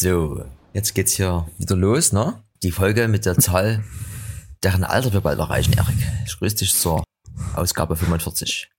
[0.00, 0.42] So,
[0.72, 2.42] jetzt geht's hier wieder los, ne?
[2.62, 3.84] Die Folge mit der Zahl,
[4.62, 5.94] deren Alter wir bald erreichen, Erik.
[6.24, 7.04] Ich grüße dich zur
[7.54, 8.70] Ausgabe 45.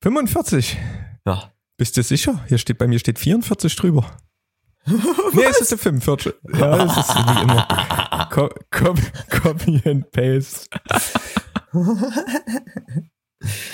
[0.00, 0.78] 45?
[1.26, 1.52] Ja.
[1.76, 2.42] Bist du sicher?
[2.48, 4.10] Hier steht, bei mir steht 44 drüber.
[4.86, 6.32] nee, es ist der 45.
[6.54, 8.28] Ja, es ist wie immer.
[8.32, 10.66] Co copy, copy and paste.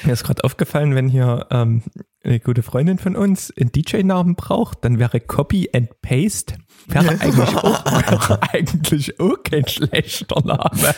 [0.02, 1.84] Mir ist gerade aufgefallen, wenn hier ähm,
[2.24, 6.56] eine gute Freundin von uns einen DJ-Namen braucht, dann wäre Copy and Paste
[6.87, 10.95] wäre eigentlich auch, wäre eigentlich auch kein schlechter Name.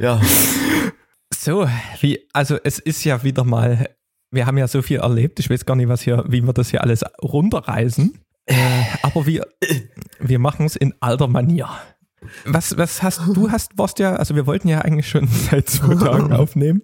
[0.00, 0.20] Ja.
[1.34, 1.68] So,
[2.00, 3.88] wie, also es ist ja wieder mal,
[4.30, 6.70] wir haben ja so viel erlebt, ich weiß gar nicht, was hier, wie wir das
[6.70, 8.18] hier alles runterreißen.
[8.46, 8.54] Äh,
[9.02, 9.46] aber wir,
[10.20, 11.68] wir machen es in alter Manier.
[12.44, 15.94] Was, was hast du hast, warst ja, also wir wollten ja eigentlich schon seit zwei
[15.94, 16.82] Tagen aufnehmen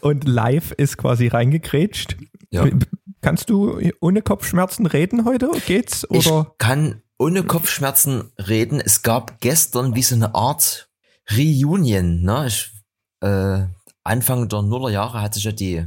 [0.00, 2.16] und live ist quasi reingekrätscht.
[2.50, 2.66] Ja.
[3.20, 5.50] Kannst du ohne Kopfschmerzen reden heute?
[5.66, 6.08] Geht's?
[6.08, 6.18] Oder?
[6.52, 8.80] Ich kann ohne Kopfschmerzen reden.
[8.80, 10.88] Es gab gestern wie so eine Art
[11.30, 12.22] Reunion.
[12.22, 12.46] Ne?
[12.46, 12.72] Ich,
[13.20, 13.66] äh,
[14.04, 15.86] Anfang der Nullerjahre hat sich ja die,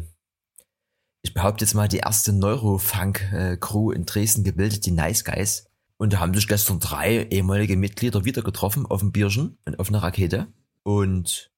[1.22, 5.66] ich behaupte jetzt mal, die erste Neurofunk-Crew in Dresden gebildet, die Nice Guys.
[5.98, 9.90] Und da haben sich gestern drei ehemalige Mitglieder wieder getroffen auf dem Bierchen und auf
[9.90, 10.48] einer Rakete.
[10.84, 11.52] Und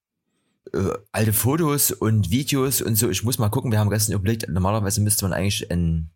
[0.72, 3.10] äh, alte Fotos und Videos und so.
[3.10, 6.10] Ich muss mal gucken, wir haben gestern überlegt, normalerweise müsste man eigentlich einen,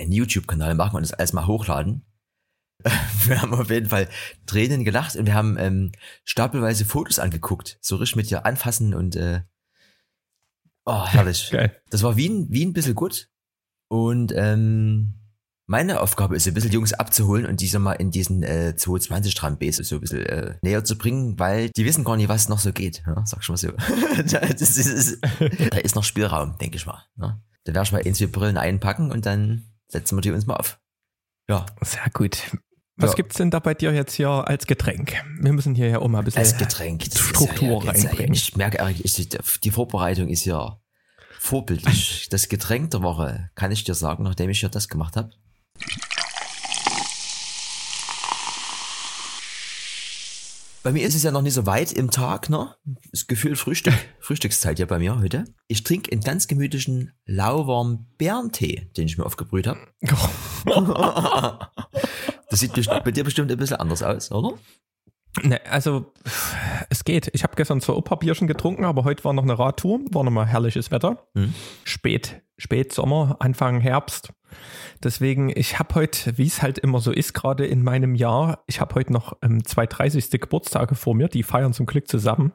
[0.00, 2.04] einen YouTube-Kanal machen und das alles mal hochladen.
[3.26, 4.08] Wir haben auf jeden Fall
[4.46, 5.92] Tränen gelacht und wir haben ähm,
[6.24, 7.76] stapelweise Fotos angeguckt.
[7.82, 9.42] So richtig mit dir anfassen und äh,
[10.86, 11.50] oh, herrlich.
[11.50, 11.76] Geil.
[11.90, 13.28] Das war wie ein, wie ein bisschen gut.
[13.88, 15.19] Und ähm,
[15.70, 19.56] meine Aufgabe ist, ein bisschen Jungs abzuholen und diese mal in diesen äh, 220 Tram
[19.56, 22.58] Base so ein bisschen äh, näher zu bringen, weil die wissen gar nicht, was noch
[22.58, 23.04] so geht.
[23.06, 23.70] Ja, sag schon mal so.
[24.24, 25.18] das ist,
[25.70, 27.04] da ist noch Spielraum, denke ich mal.
[27.14, 27.40] Ne?
[27.62, 30.80] Da werde ich mal zwei Brillen einpacken und dann setzen wir die uns mal auf.
[31.48, 31.66] Ja.
[31.82, 32.38] Sehr gut.
[32.96, 33.14] Was Ja.
[33.16, 35.12] gibt's denn da bei dir jetzt hier als Getränk?
[35.40, 37.04] Wir müssen hier ja auch mal ein bisschen Als Getränk.
[37.04, 38.34] Struktur ja, ja, reinbringen.
[38.34, 40.80] Ich merke eigentlich, ich- die Vorbereitung ist ja
[41.38, 42.26] vorbildlich.
[42.30, 45.30] Das Getränk der Woche kann ich dir sagen, nachdem ich ja das gemacht habe.
[50.82, 52.74] Bei mir ist es ja noch nicht so weit im Tag, ne?
[53.12, 55.44] Das Gefühl Frühstück, Frühstückszeit ja bei mir heute.
[55.68, 59.80] Ich trinke einen ganz gemütlichen, lauwarmen Bärentee, den ich mir aufgebrüht habe.
[62.50, 64.58] Das sieht bei dir bestimmt ein bisschen anders aus, oder?
[65.42, 66.12] Ne, also
[66.88, 67.30] es geht.
[67.32, 70.90] Ich habe gestern zwar Opa-Bierchen getrunken, aber heute war noch eine Radtour, war nochmal herrliches
[70.90, 71.28] Wetter.
[71.34, 71.54] Mhm.
[71.84, 74.32] Spät, spät Sommer, Anfang Herbst.
[75.02, 78.80] Deswegen, ich habe heute, wie es halt immer so ist, gerade in meinem Jahr, ich
[78.80, 80.30] habe heute noch ähm, zwei 30.
[80.30, 82.52] Geburtstage vor mir, die feiern zum Glück zusammen.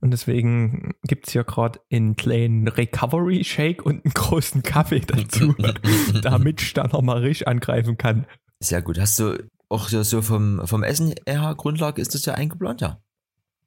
[0.00, 5.54] Und deswegen gibt's hier gerade einen kleinen Recovery Shake und einen großen Kaffee dazu,
[6.22, 8.26] damit ich da nochmal richtig angreifen kann.
[8.60, 8.98] Sehr gut.
[8.98, 13.00] Hast du auch so, so vom, vom Essen her Grundlage ist das ja eingeplant, ja?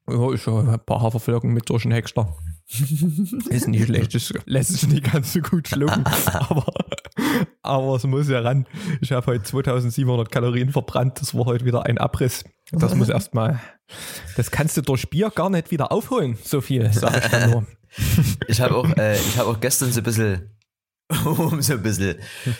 [0.08, 2.36] Ja, ich habe ein paar Haferflocken mit durch den Hexter.
[3.50, 6.66] Ist nicht schlecht, das lässt sich nicht ganz so gut schlucken, aber,
[7.62, 8.66] aber es muss ja ran.
[9.00, 12.44] Ich habe heute 2700 Kalorien verbrannt, das war heute wieder ein Abriss.
[12.72, 13.60] Das muss erstmal,
[14.36, 17.66] das kannst du durch Bier gar nicht wieder aufholen, so viel, sage ich dann nur.
[18.48, 20.50] Ich habe auch, äh, ich habe auch gestern so ein bisschen,
[21.24, 22.16] um so ein bisschen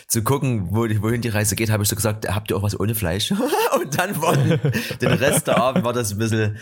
[0.07, 2.79] zu gucken, wo, wohin die Reise geht, habe ich so gesagt, habt ihr auch was
[2.79, 3.31] ohne Fleisch?
[3.79, 6.57] Und dann war den, Rest der Abend war das ein bisschen,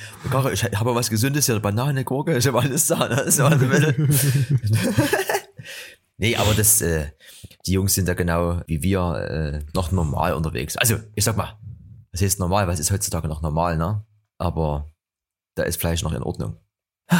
[0.51, 3.07] ich habe was Gesundes hier, Banane, Gurke, ich habe alles da.
[3.07, 3.15] ne?
[3.23, 4.19] Das war so ein bisschen.
[6.17, 7.11] Nee, aber das, äh,
[7.65, 10.77] die Jungs sind da genau wie wir äh, noch normal unterwegs.
[10.77, 11.57] Also, ich sag mal,
[12.11, 12.67] was heißt normal?
[12.67, 14.05] Was ist heutzutage noch normal, ne?
[14.37, 14.93] Aber
[15.55, 16.57] da ist Fleisch noch in Ordnung.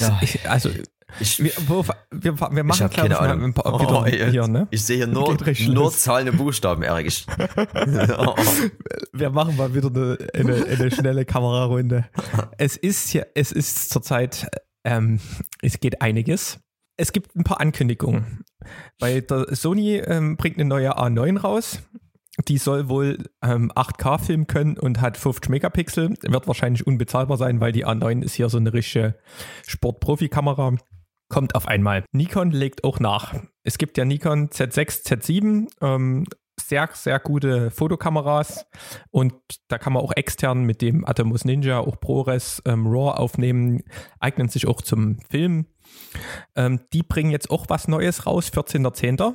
[0.00, 0.18] Ja.
[0.22, 0.70] Ich, also,
[1.20, 4.30] Ich, wir, wir, wir Ich machen, hab glaube keine ich, mal ein paar, Oh, ey,
[4.30, 4.66] hier, ne?
[4.72, 6.02] Ich sehe hier nur, nur los.
[6.02, 7.06] Zahlen und Buchstaben, Erik.
[7.06, 8.34] Ich, oh,
[9.12, 12.06] Wir machen mal wieder eine, eine, eine schnelle Kamerarunde.
[12.58, 14.48] Es ist hier, es ist zurzeit,
[14.84, 15.20] ähm,
[15.62, 16.58] es geht einiges.
[16.96, 18.44] Es gibt ein paar Ankündigungen.
[18.98, 21.82] Bei der Sony ähm, bringt eine neue A9 raus.
[22.48, 26.14] Die soll wohl ähm, 8K filmen können und hat 50 Megapixel.
[26.22, 29.16] Wird wahrscheinlich unbezahlbar sein, weil die A9 ist hier so eine richtige
[29.66, 30.74] Sport-Profi-Kamera.
[31.28, 32.04] Kommt auf einmal.
[32.12, 33.34] Nikon legt auch nach.
[33.62, 36.26] Es gibt ja Nikon Z6, Z7, ähm,
[36.60, 38.66] sehr, sehr gute Fotokameras
[39.10, 39.34] und
[39.68, 43.82] da kann man auch extern mit dem Atomos Ninja, auch ProRes, ähm, RAW aufnehmen,
[44.20, 45.66] eignen sich auch zum Film.
[46.54, 49.34] Ähm, die bringen jetzt auch was Neues raus, 14.10.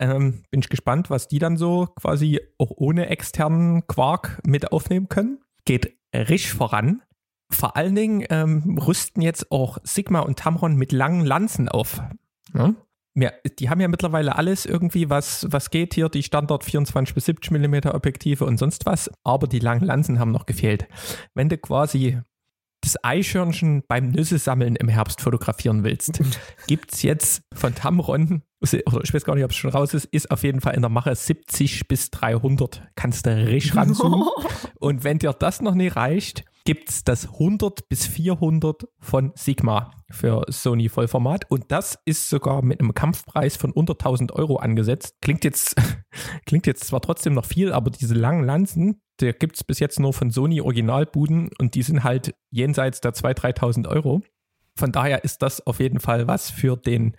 [0.00, 5.08] Ähm, bin ich gespannt, was die dann so quasi auch ohne externen Quark mit aufnehmen
[5.08, 5.40] können.
[5.64, 7.02] Geht richtig voran.
[7.52, 12.00] Vor allen Dingen ähm, rüsten jetzt auch Sigma und Tamron mit langen Lanzen auf.
[12.54, 12.74] Ja?
[13.14, 17.24] Ja, die haben ja mittlerweile alles irgendwie, was, was geht hier, die Standard 24 bis
[17.24, 20.86] 70 mm Objektive und sonst was, aber die langen Lanzen haben noch gefehlt.
[21.34, 22.20] Wenn du quasi
[22.82, 26.20] das Eichhörnchen beim Nüsse sammeln im Herbst fotografieren willst,
[26.66, 30.04] gibt es jetzt von Tamron, oder ich weiß gar nicht, ob es schon raus ist,
[30.06, 32.82] ist auf jeden Fall in der Mache 70 bis 300.
[32.94, 34.28] Kannst du richtig ranzoomen.
[34.78, 39.92] Und wenn dir das noch nicht reicht, gibt es das 100 bis 400 von Sigma
[40.10, 41.50] für Sony Vollformat.
[41.50, 45.16] Und das ist sogar mit einem Kampfpreis von unter 1000 Euro angesetzt.
[45.22, 45.74] Klingt jetzt,
[46.46, 50.00] klingt jetzt zwar trotzdem noch viel, aber diese langen Lanzen, der gibt es bis jetzt
[50.00, 54.22] nur von Sony Originalbuden und die sind halt jenseits der 2.000, 3.000 Euro.
[54.76, 57.16] Von daher ist das auf jeden Fall was für den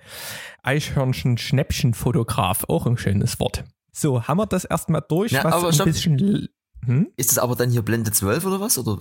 [0.63, 2.65] Eichhörnchen-Schnäppchen-Fotograf.
[2.67, 3.63] Auch ein schönes Wort.
[3.91, 5.33] So, haben wir das erstmal durch?
[5.33, 6.49] Ja, was ein bisschen.
[6.85, 7.11] Hm?
[7.15, 8.79] Ist das aber dann hier Blende 12 oder was?
[8.79, 8.97] Oder?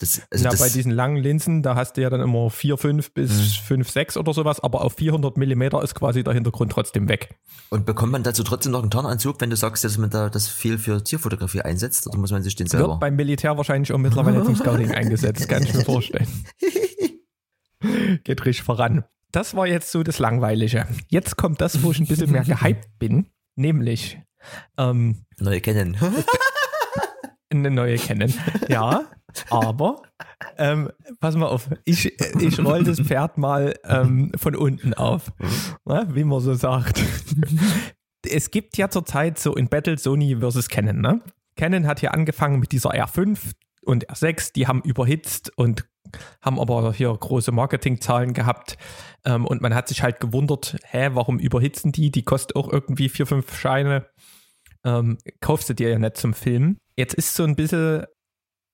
[0.00, 3.12] Das, also Na, bei diesen langen Linsen, da hast du ja dann immer 4, 5
[3.12, 3.64] bis mhm.
[3.66, 7.38] 5, 6 oder sowas, aber auf 400 Millimeter ist quasi der Hintergrund trotzdem weg.
[7.68, 10.48] Und bekommt man dazu trotzdem noch einen Tarnanzug, wenn du sagst, dass man da das
[10.48, 12.88] viel für Tierfotografie einsetzt, oder muss man sich den selber?
[12.88, 16.26] Wird beim Militär wahrscheinlich auch mittlerweile zum Scouting eingesetzt, kann ich mir vorstellen.
[18.24, 19.04] Geht richtig voran.
[19.32, 20.86] Das war jetzt so das Langweilige.
[21.08, 24.18] Jetzt kommt das, wo ich ein bisschen mehr gehypt bin, nämlich
[24.78, 25.96] ähm, neue Canon.
[27.50, 28.32] eine neue Canon.
[28.68, 29.04] Ja,
[29.50, 30.02] aber,
[30.58, 30.90] ähm,
[31.20, 35.32] pass mal auf, ich, ich roll das Pferd mal ähm, von unten auf,
[35.84, 37.02] ne, wie man so sagt.
[38.28, 41.20] es gibt ja zurzeit so in Battle Sony versus Canon, ne?
[41.56, 43.38] Canon hat hier angefangen mit dieser R5
[43.84, 45.84] und R6, die haben überhitzt und
[46.40, 48.76] haben aber hier große Marketingzahlen gehabt
[49.24, 52.10] ähm, und man hat sich halt gewundert, hä, warum überhitzen die?
[52.10, 54.06] Die kostet auch irgendwie vier, fünf Scheine.
[54.84, 56.78] Ähm, kaufst du dir ja nicht zum Film.
[56.96, 58.06] Jetzt ist so ein bisschen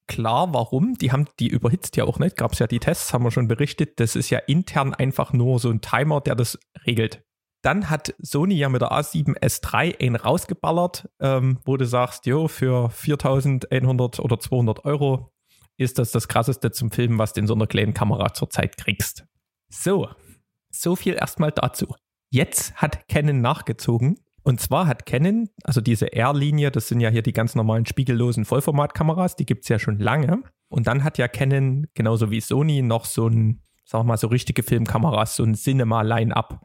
[0.06, 0.94] klar, warum.
[0.94, 2.36] Die haben die überhitzt ja auch nicht.
[2.36, 4.00] Gab es ja die Tests, haben wir schon berichtet.
[4.00, 7.22] Das ist ja intern einfach nur so ein Timer, der das regelt.
[7.62, 12.90] Dann hat Sony ja mit der A7S3 einen rausgeballert, ähm, wo du sagst, jo, für
[12.90, 15.32] 4100 oder 200 Euro
[15.76, 19.26] ist das das krasseste zum Filmen, was du in so einer kleinen Kamera zurzeit kriegst.
[19.68, 20.08] So,
[20.70, 21.94] so viel erstmal dazu.
[22.30, 27.22] Jetzt hat Canon nachgezogen und zwar hat Canon, also diese R-Linie, das sind ja hier
[27.22, 30.44] die ganz normalen spiegellosen Vollformatkameras, die gibt es ja schon lange.
[30.68, 34.62] Und dann hat ja Canon, genauso wie Sony, noch so ein, wir mal, so richtige
[34.62, 36.64] Filmkameras, so ein Cinema-Line-Up.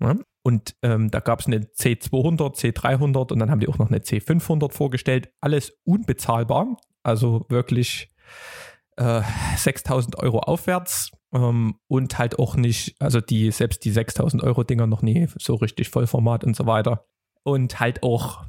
[0.00, 0.16] Ja?
[0.42, 3.98] Und ähm, da gab es eine C200, C300 und dann haben die auch noch eine
[3.98, 5.32] C500 vorgestellt.
[5.40, 8.12] Alles unbezahlbar, also wirklich
[8.96, 9.22] äh,
[9.56, 14.88] 6000 Euro aufwärts ähm, und halt auch nicht, also die selbst die 6000 Euro Dinger
[14.88, 17.06] noch nie so richtig Vollformat und so weiter
[17.42, 18.44] und halt auch,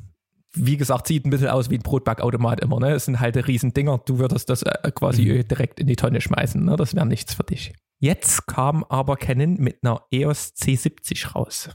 [0.54, 2.80] wie gesagt, sieht ein bisschen aus wie ein Brotbackautomat immer.
[2.80, 2.94] Ne?
[2.94, 4.00] Es sind halt riesen Dinger.
[4.00, 5.48] Du würdest das äh, quasi mhm.
[5.48, 6.64] direkt in die Tonne schmeißen.
[6.64, 6.76] Ne?
[6.76, 7.74] Das wäre nichts für dich.
[8.00, 11.70] Jetzt kam aber Canon mit einer EOS C70 raus.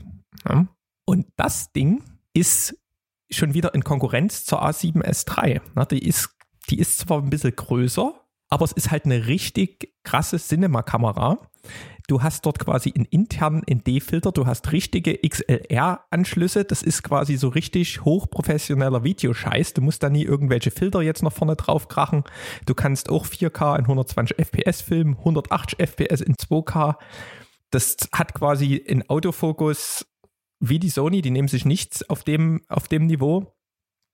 [0.48, 0.66] Ja?
[1.04, 2.02] Und das Ding
[2.34, 2.76] ist
[3.30, 5.60] schon wieder in Konkurrenz zur A7S3.
[5.74, 5.86] Ne?
[5.90, 6.36] Die, ist,
[6.68, 8.12] die ist zwar ein bisschen größer,
[8.48, 11.38] aber es ist halt eine richtig krasse Cinema-Kamera,
[12.08, 16.64] Du hast dort quasi einen internen ND-Filter, du hast richtige XLR-Anschlüsse.
[16.64, 19.74] Das ist quasi so richtig hochprofessioneller Videoscheiß.
[19.74, 22.22] Du musst da nie irgendwelche Filter jetzt noch vorne drauf krachen.
[22.64, 26.94] Du kannst auch 4K in 120 FPS filmen, 180 FPS in 2K.
[27.70, 30.06] Das hat quasi in Autofokus
[30.60, 33.52] wie die Sony, die nehmen sich nichts auf dem, auf dem Niveau.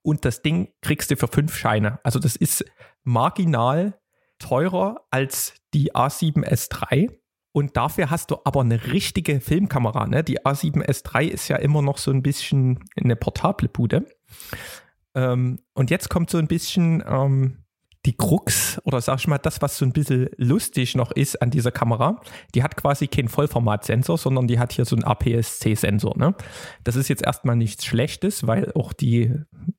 [0.02, 2.00] Und das Ding kriegst du für fünf Scheine.
[2.02, 2.64] Also das ist
[3.04, 4.00] marginal
[4.38, 7.21] teurer als die A7S3
[7.52, 10.06] und dafür hast du aber eine richtige Filmkamera.
[10.06, 10.24] Ne?
[10.24, 14.06] Die A7S3 ist ja immer noch so ein bisschen eine portable Bude.
[15.14, 17.58] Ähm, und jetzt kommt so ein bisschen ähm,
[18.04, 21.50] die Krux oder sag ich mal das, was so ein bisschen lustig noch ist an
[21.50, 22.20] dieser Kamera.
[22.54, 26.16] Die hat quasi keinen Vollformatsensor, sondern die hat hier so einen APS-C-Sensor.
[26.16, 26.34] Ne?
[26.82, 29.32] Das ist jetzt erstmal nichts Schlechtes, weil auch die,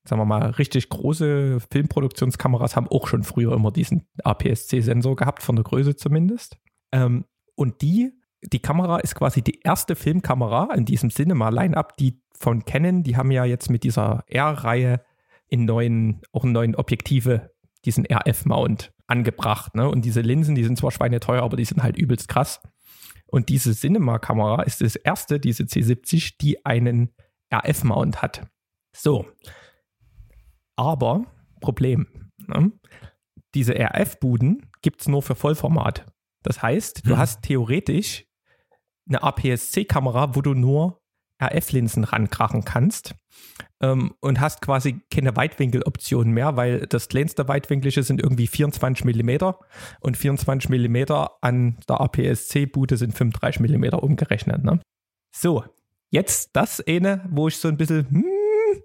[0.06, 5.56] sagen wir mal, richtig große Filmproduktionskameras haben auch schon früher immer diesen APS-C-Sensor gehabt, von
[5.56, 6.58] der Größe zumindest.
[6.94, 12.66] Ähm, und die, die Kamera ist quasi die erste Filmkamera in diesem Cinema-Line-Up, die von
[12.66, 15.02] Canon, die haben ja jetzt mit dieser R-Reihe
[15.48, 17.52] in neuen, auch in neuen Objektive
[17.86, 19.76] diesen RF-Mount angebracht.
[19.76, 19.90] Ne?
[19.90, 22.62] Und diese Linsen, die sind zwar schweineteuer, aber die sind halt übelst krass.
[23.28, 27.14] Und diese Cinema-Kamera ist das erste, diese C70, die einen
[27.54, 28.48] RF-Mount hat.
[28.96, 29.26] So.
[30.76, 31.26] Aber,
[31.62, 32.08] Problem.
[32.48, 32.72] Ne?
[33.54, 36.13] Diese RF-Buden gibt es nur für Vollformat.
[36.44, 37.18] Das heißt, du hm.
[37.18, 38.26] hast theoretisch
[39.08, 41.02] eine APS-C-Kamera, wo du nur
[41.42, 43.16] RF-Linsen rankrachen kannst
[43.82, 49.54] ähm, und hast quasi keine Weitwinkeloption mehr, weil das kleinste Weitwinklige sind irgendwie 24 mm
[50.00, 50.98] und 24 mm
[51.42, 54.64] an der APS-C-Bude sind 35 mm umgerechnet.
[54.64, 54.80] Ne?
[55.36, 55.66] So,
[56.10, 58.84] jetzt das eine, wo ich so ein bisschen, hm,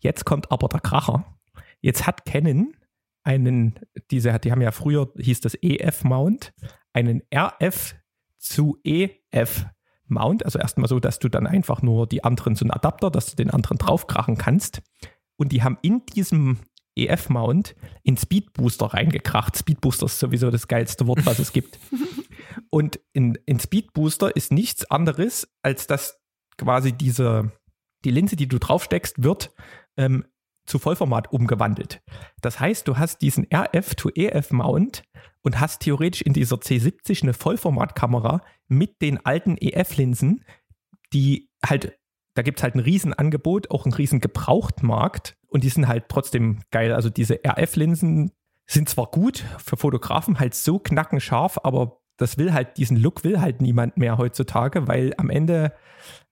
[0.00, 1.38] jetzt kommt aber der Kracher.
[1.80, 2.74] Jetzt hat Canon
[3.22, 3.78] einen,
[4.10, 6.52] diese, die haben ja früher, hieß das EF-Mount,
[6.94, 7.94] einen RF
[8.38, 9.66] zu EF
[10.06, 13.26] Mount, also erstmal so, dass du dann einfach nur die anderen, so einen Adapter, dass
[13.26, 14.82] du den anderen draufkrachen kannst.
[15.36, 16.58] Und die haben in diesem
[16.96, 19.56] EF-Mount in Speedbooster reingekracht.
[19.56, 21.78] Speedbooster ist sowieso das geilste Wort, was es gibt.
[22.70, 26.20] Und in, in Speedbooster ist nichts anderes, als dass
[26.56, 27.50] quasi diese,
[28.04, 29.52] die Linse, die du draufsteckst, wird
[29.96, 30.24] ähm,
[30.66, 32.02] zu Vollformat umgewandelt.
[32.40, 35.02] Das heißt, du hast diesen RF to EF Mount
[35.44, 40.44] und hast theoretisch in dieser C70 eine Vollformatkamera mit den alten EF-Linsen,
[41.12, 41.98] die halt,
[42.34, 46.60] da gibt es halt ein Riesenangebot, auch ein riesen Gebrauchtmarkt und die sind halt trotzdem
[46.70, 46.92] geil.
[46.92, 48.32] Also diese RF-Linsen
[48.66, 53.40] sind zwar gut für Fotografen, halt so knackenscharf, aber das will halt, diesen Look will
[53.40, 55.74] halt niemand mehr heutzutage, weil am Ende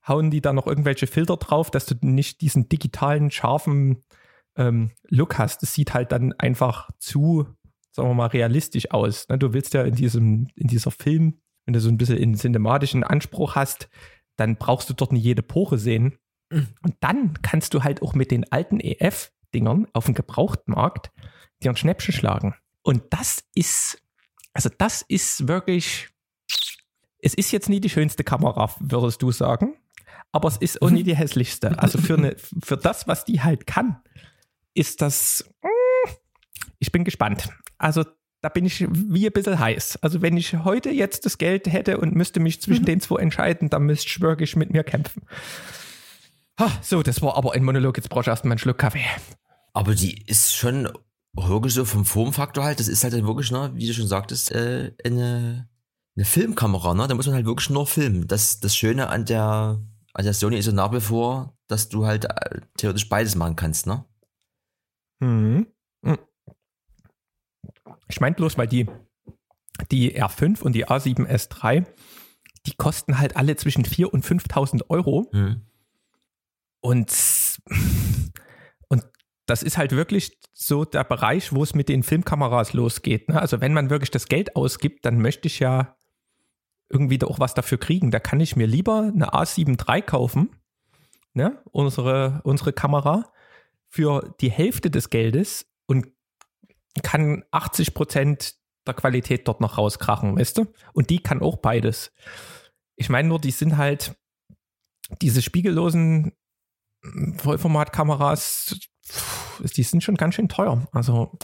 [0.07, 4.03] hauen die da noch irgendwelche Filter drauf, dass du nicht diesen digitalen, scharfen
[4.57, 5.61] ähm, Look hast.
[5.61, 7.47] Es sieht halt dann einfach zu,
[7.93, 9.29] sagen wir mal, realistisch aus.
[9.29, 9.37] Ne?
[9.37, 13.03] Du willst ja in diesem, in dieser Film, wenn du so ein bisschen einen cinematischen
[13.03, 13.87] Anspruch hast,
[14.35, 16.17] dann brauchst du dort nicht jede Pore sehen.
[16.49, 16.67] Mhm.
[16.81, 21.11] Und dann kannst du halt auch mit den alten EF-Dingern auf dem Gebrauchtmarkt
[21.61, 22.55] dir ein Schnäppchen schlagen.
[22.81, 24.01] Und das ist,
[24.53, 26.09] also das ist wirklich,
[27.19, 29.75] es ist jetzt nie die schönste Kamera, würdest du sagen,
[30.31, 31.79] aber es ist auch nie die hässlichste.
[31.79, 34.01] Also für, eine, für das, was die halt kann,
[34.73, 36.09] ist das, mm,
[36.79, 37.49] ich bin gespannt.
[37.77, 38.03] Also
[38.41, 39.99] da bin ich wie ein bisschen heiß.
[40.01, 42.87] Also wenn ich heute jetzt das Geld hätte und müsste mich zwischen mhm.
[42.87, 45.23] den zwei entscheiden, dann müsste ich wirklich mit mir kämpfen.
[46.59, 47.97] Ha, so, das war aber ein Monolog.
[47.97, 49.05] Jetzt brauche ich erstmal einen Schluck Kaffee.
[49.73, 50.89] Aber die ist schon
[51.33, 54.91] wirklich so vom Formfaktor halt, das ist halt wirklich, ne, wie du schon sagtest, äh,
[55.03, 55.67] eine,
[56.15, 57.07] eine Filmkamera, ne?
[57.07, 58.27] Da muss man halt wirklich nur filmen.
[58.27, 59.81] Das, das Schöne an der,
[60.13, 63.55] an der Sony ist ja nach wie vor, dass du halt äh, theoretisch beides machen
[63.55, 64.05] kannst, ne?
[65.19, 65.67] Mhm.
[68.13, 68.85] Ich meine bloß, weil die,
[69.91, 71.83] die R5 und die A7S3,
[72.67, 75.31] die kosten halt alle zwischen 4.000 und 5.000 Euro.
[75.33, 75.65] Mhm.
[76.79, 77.11] Und,
[78.87, 79.03] und
[79.47, 83.29] das ist halt wirklich so der Bereich, wo es mit den Filmkameras losgeht.
[83.29, 83.41] Ne?
[83.41, 85.97] Also wenn man wirklich das Geld ausgibt, dann möchte ich ja
[86.89, 88.11] irgendwie da auch was dafür kriegen.
[88.11, 90.55] Da kann ich mir lieber eine A7 III kaufen,
[91.33, 91.63] ne?
[91.71, 93.33] unsere, unsere Kamera,
[93.89, 96.12] für die Hälfte des Geldes und
[97.01, 100.65] kann 80 Prozent der Qualität dort noch rauskrachen, weißt du?
[100.93, 102.11] Und die kann auch beides.
[102.95, 104.15] Ich meine nur, die sind halt
[105.21, 106.33] diese spiegellosen
[107.37, 108.77] Vollformatkameras,
[109.59, 110.87] die sind schon ganz schön teuer.
[110.91, 111.37] Also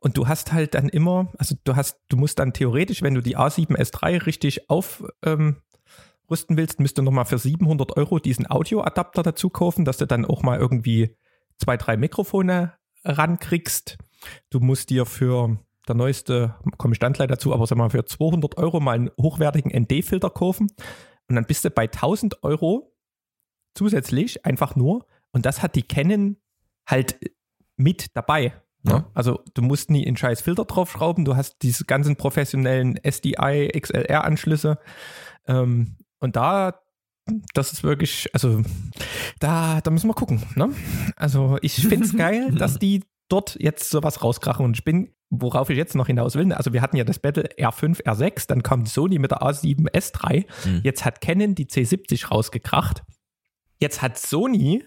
[0.00, 3.20] und du hast halt dann immer, also du hast, du musst dann theoretisch, wenn du
[3.20, 5.56] die A7S3 richtig aufrüsten ähm,
[6.56, 10.42] willst, müsst du nochmal für 700 Euro diesen Audioadapter dazu kaufen, dass du dann auch
[10.42, 11.16] mal irgendwie
[11.58, 12.72] zwei, drei Mikrofone
[13.04, 13.98] rankriegst.
[14.50, 15.58] Du musst dir für
[15.88, 19.10] der neueste, komme ich dann gleich dazu, aber sag mal, für 200 Euro mal einen
[19.20, 20.68] hochwertigen ND-Filter kaufen.
[21.28, 22.94] Und dann bist du bei 1000 Euro
[23.74, 25.06] zusätzlich einfach nur.
[25.32, 26.36] Und das hat die Canon
[26.86, 27.18] halt
[27.76, 28.54] mit dabei.
[28.82, 28.92] Ne?
[28.92, 29.10] Ja.
[29.14, 31.24] Also du musst nie einen scheiß Filter draufschrauben.
[31.24, 34.78] Du hast diese ganzen professionellen SDI, XLR-Anschlüsse.
[35.46, 36.80] Ähm, und da
[37.54, 38.62] das ist wirklich, also
[39.38, 40.42] da, da müssen wir gucken.
[40.56, 40.70] Ne?
[41.16, 45.70] Also ich finde es geil, dass die dort jetzt sowas rauskrachen und ich bin, worauf
[45.70, 48.86] ich jetzt noch hinaus will, also wir hatten ja das Battle R5, R6, dann kam
[48.86, 50.80] Sony mit der A7S3, mhm.
[50.82, 53.02] jetzt hat Canon die C70 rausgekracht.
[53.78, 54.84] Jetzt hat Sony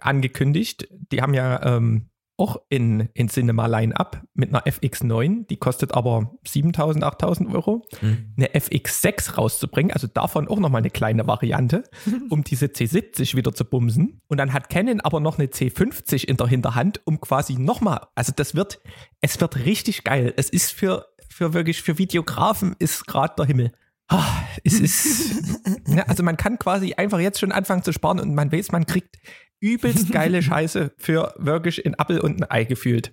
[0.00, 5.92] angekündigt, die haben ja ähm, auch in, in Cinema Line-Up mit einer FX9, die kostet
[5.94, 8.32] aber 7000, 8000 Euro, mhm.
[8.36, 11.82] eine FX6 rauszubringen, also davon auch nochmal eine kleine Variante,
[12.30, 14.22] um diese C70 wieder zu bumsen.
[14.28, 18.32] Und dann hat Canon aber noch eine C50 in der Hinterhand, um quasi nochmal, also
[18.34, 18.78] das wird,
[19.20, 20.32] es wird richtig geil.
[20.36, 23.72] Es ist für, für wirklich, für Videografen ist gerade der Himmel.
[24.10, 24.22] Oh,
[24.64, 28.50] es ist, ja, also man kann quasi einfach jetzt schon anfangen zu sparen und man
[28.50, 29.16] weiß, man kriegt
[29.60, 33.12] übelst geile Scheiße für wirklich in Apple und ein Ei gefühlt.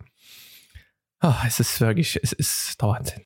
[1.21, 3.21] Oh, es ist wirklich, es ist der Wahnsinn.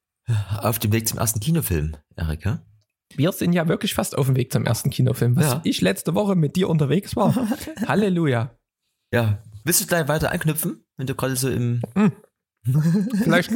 [0.59, 2.63] Auf dem Weg zum ersten Kinofilm, Erika.
[3.15, 5.61] Wir sind ja wirklich fast auf dem Weg zum ersten Kinofilm, was ja.
[5.63, 7.35] ich letzte Woche mit dir unterwegs war.
[7.87, 8.55] Halleluja.
[9.11, 11.81] Ja, willst du gleich weiter anknüpfen, wenn du gerade so im.
[11.95, 12.11] Hm.
[13.23, 13.51] vielleicht,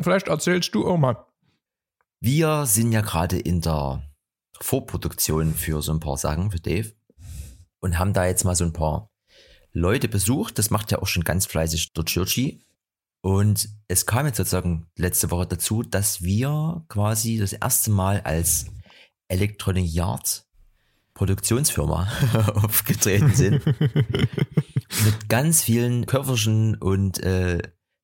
[0.00, 1.26] vielleicht erzählst du auch mal.
[2.20, 4.02] Wir sind ja gerade in der
[4.60, 6.94] Vorproduktion für so ein paar Sachen für Dave
[7.84, 9.10] und haben da jetzt mal so ein paar
[9.72, 10.58] Leute besucht.
[10.58, 12.62] Das macht ja auch schon ganz fleißig der Churchy.
[13.20, 18.66] Und es kam jetzt sozusagen letzte Woche dazu, dass wir quasi das erste Mal als
[19.28, 20.46] Electronic Yard
[21.12, 22.08] Produktionsfirma
[22.54, 23.66] aufgetreten sind.
[23.66, 27.58] mit ganz vielen Köfferchen und äh,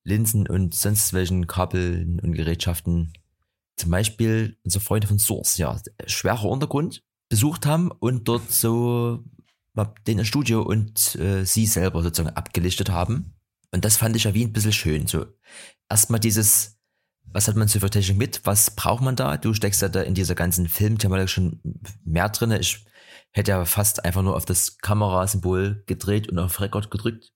[0.04, 3.14] Linsen und sonst welchen Kabeln und Gerätschaften.
[3.76, 9.24] Zum Beispiel unsere Freunde von Source, ja, schwerer Untergrund besucht haben und dort so
[10.06, 13.34] den Studio und äh, sie selber sozusagen abgelichtet haben.
[13.72, 15.06] Und das fand ich ja wie ein bisschen schön.
[15.06, 15.26] So
[15.88, 16.78] erstmal dieses,
[17.24, 18.40] was hat man so für Technik mit?
[18.44, 19.36] Was braucht man da?
[19.36, 21.60] Du steckst ja da in dieser ganzen Filmthematik schon
[22.04, 22.50] mehr drin.
[22.52, 22.84] Ich
[23.32, 27.32] hätte ja fast einfach nur auf das Kamerasymbol gedreht und auf Record gedrückt.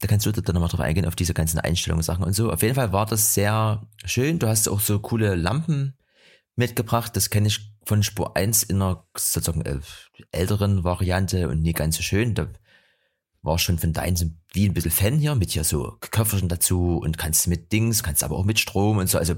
[0.00, 2.52] Da kannst du dann nochmal drauf eingehen, auf diese ganzen Einstellungssachen und so.
[2.52, 4.38] Auf jeden Fall war das sehr schön.
[4.38, 5.97] Du hast auch so coole Lampen
[6.58, 7.16] mitgebracht.
[7.16, 9.80] Das kenne ich von Spur 1 in einer sozusagen äh,
[10.32, 12.34] älteren Variante und nie ganz so schön.
[12.34, 12.48] Da
[13.42, 17.18] war schon von deinen wie ein bisschen Fan hier, mit hier so Köfferchen dazu und
[17.18, 19.18] kannst mit Dings, kannst aber auch mit Strom und so.
[19.18, 19.34] Also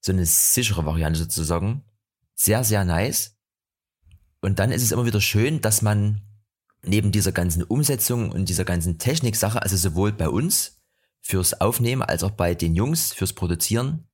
[0.00, 1.84] so eine sichere Variante sozusagen.
[2.34, 3.36] Sehr, sehr nice.
[4.40, 6.22] Und dann ist es immer wieder schön, dass man
[6.82, 10.82] neben dieser ganzen Umsetzung und dieser ganzen Techniksache, also sowohl bei uns
[11.20, 14.06] fürs Aufnehmen als auch bei den Jungs fürs Produzieren,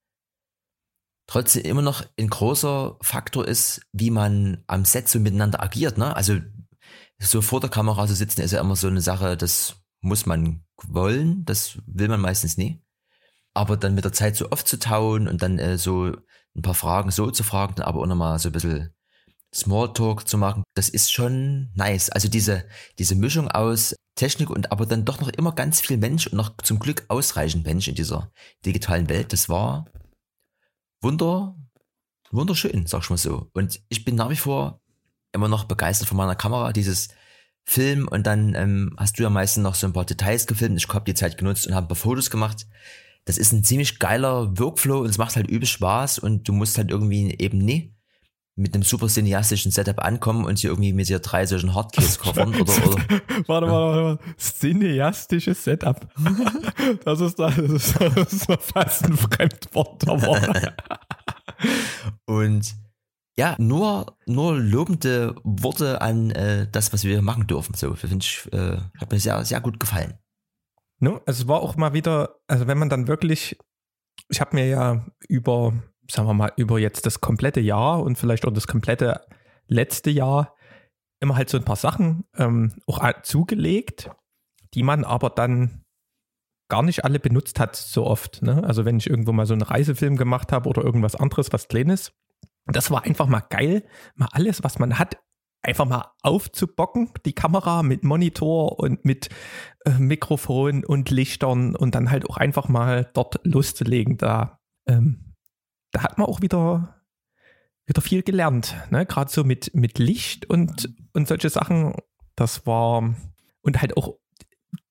[1.30, 5.96] trotzdem immer noch ein großer Faktor ist, wie man am Set so miteinander agiert.
[5.96, 6.14] Ne?
[6.16, 6.40] Also
[7.20, 10.64] so vor der Kamera zu sitzen ist ja immer so eine Sache, das muss man
[10.82, 12.82] wollen, das will man meistens nie.
[13.54, 16.16] Aber dann mit der Zeit so oft zu tauen und dann äh, so
[16.56, 18.92] ein paar Fragen so zu fragen, aber auch nochmal so ein bisschen
[19.54, 22.10] Smalltalk zu machen, das ist schon nice.
[22.10, 22.64] Also diese,
[22.98, 26.56] diese Mischung aus Technik und aber dann doch noch immer ganz viel Mensch und noch
[26.56, 28.32] zum Glück ausreichend Mensch in dieser
[28.66, 29.86] digitalen Welt, das war
[31.00, 31.56] wunder,
[32.30, 33.48] wunderschön, sag ich mal so.
[33.52, 34.80] Und ich bin nach wie vor
[35.32, 37.08] immer noch begeistert von meiner Kamera, dieses
[37.64, 40.76] Film und dann ähm, hast du ja meistens noch so ein paar Details gefilmt.
[40.76, 42.66] Ich habe die Zeit genutzt und habe ein paar Fotos gemacht.
[43.24, 46.78] Das ist ein ziemlich geiler Workflow und es macht halt übel Spaß und du musst
[46.78, 47.94] halt irgendwie eben nie
[48.60, 52.86] mit einem super cineastischen Setup ankommen und hier irgendwie mit dir drei solchen Hardcase-Koffern oder,
[52.86, 53.02] oder.
[53.46, 54.18] Warte mal, warte mal.
[54.36, 56.06] Cineastisches Setup.
[57.04, 60.04] Das ist, das ist, das ist fast ein Fremdwort
[62.26, 62.74] und
[63.38, 67.74] ja, nur, nur lobende Worte an äh, das, was wir machen dürfen.
[67.74, 70.18] So, finde ich, äh, hat mir sehr, sehr gut gefallen.
[70.98, 73.58] No, also es war auch mal wieder, also wenn man dann wirklich,
[74.28, 75.72] ich habe mir ja über,
[76.10, 79.20] sagen wir mal, über jetzt das komplette Jahr und vielleicht auch das komplette
[79.66, 80.54] letzte Jahr
[81.20, 84.10] immer halt so ein paar Sachen ähm, auch zugelegt,
[84.74, 85.84] die man aber dann
[86.68, 88.42] gar nicht alle benutzt hat so oft.
[88.42, 88.64] Ne?
[88.64, 92.12] Also wenn ich irgendwo mal so einen Reisefilm gemacht habe oder irgendwas anderes, was kleines,
[92.66, 95.18] das war einfach mal geil, mal alles, was man hat,
[95.62, 99.28] einfach mal aufzubocken, die Kamera mit Monitor und mit
[99.84, 104.16] äh, Mikrofon und Lichtern und dann halt auch einfach mal dort loszulegen.
[104.16, 105.29] Da, ähm,
[105.92, 107.00] da hat man auch wieder,
[107.86, 108.76] wieder viel gelernt.
[108.90, 109.06] Ne?
[109.06, 111.94] Gerade so mit, mit Licht und, und solche Sachen.
[112.36, 113.14] Das war
[113.62, 114.16] und halt auch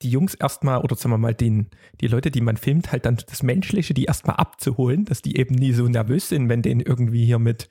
[0.02, 1.70] die Jungs erstmal, oder sagen wir mal, den,
[2.02, 5.56] die Leute, die man filmt, halt dann das Menschliche, die erstmal abzuholen, dass die eben
[5.56, 7.70] nie so nervös sind, wenn denen irgendwie hier mit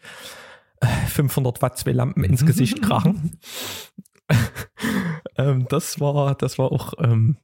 [1.09, 3.39] 500 äh, Watt zwei Lampen ins Gesicht krachen.
[5.37, 7.37] ähm, das war, das war auch, ähm,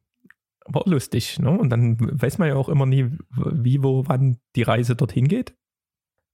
[0.66, 1.50] war lustig, ne?
[1.50, 5.54] Und dann weiß man ja auch immer nie, wie, wo, wann die Reise dorthin geht.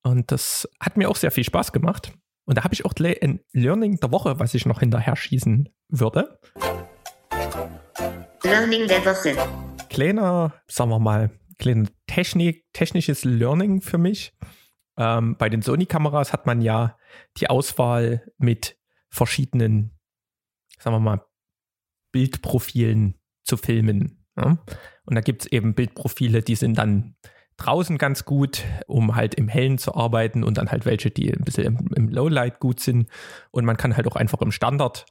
[0.02, 2.12] Und das hat mir auch sehr viel Spaß gemacht.
[2.46, 6.40] Und da habe ich auch ein Learning der Woche, was ich noch hinterher schießen würde.
[8.42, 9.36] Learning der Woche.
[9.88, 14.32] Kleiner, sagen wir mal, kleiner Technik, technisches Learning für mich.
[14.96, 16.96] Ähm, bei den Sony-Kameras hat man ja
[17.36, 18.78] die Auswahl mit
[19.10, 19.98] verschiedenen,
[20.78, 21.24] sagen wir mal,
[22.12, 24.26] Bildprofilen zu filmen.
[24.36, 24.58] Ja?
[25.04, 27.16] Und da gibt es eben Bildprofile, die sind dann
[27.60, 31.44] draußen ganz gut, um halt im Hellen zu arbeiten und dann halt welche, die ein
[31.44, 33.08] bisschen im, im Lowlight gut sind.
[33.50, 35.06] Und man kann halt auch einfach im Standard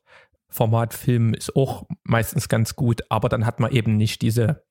[0.50, 4.64] Formatfilm ist auch meistens ganz gut, aber dann hat man eben nicht diese,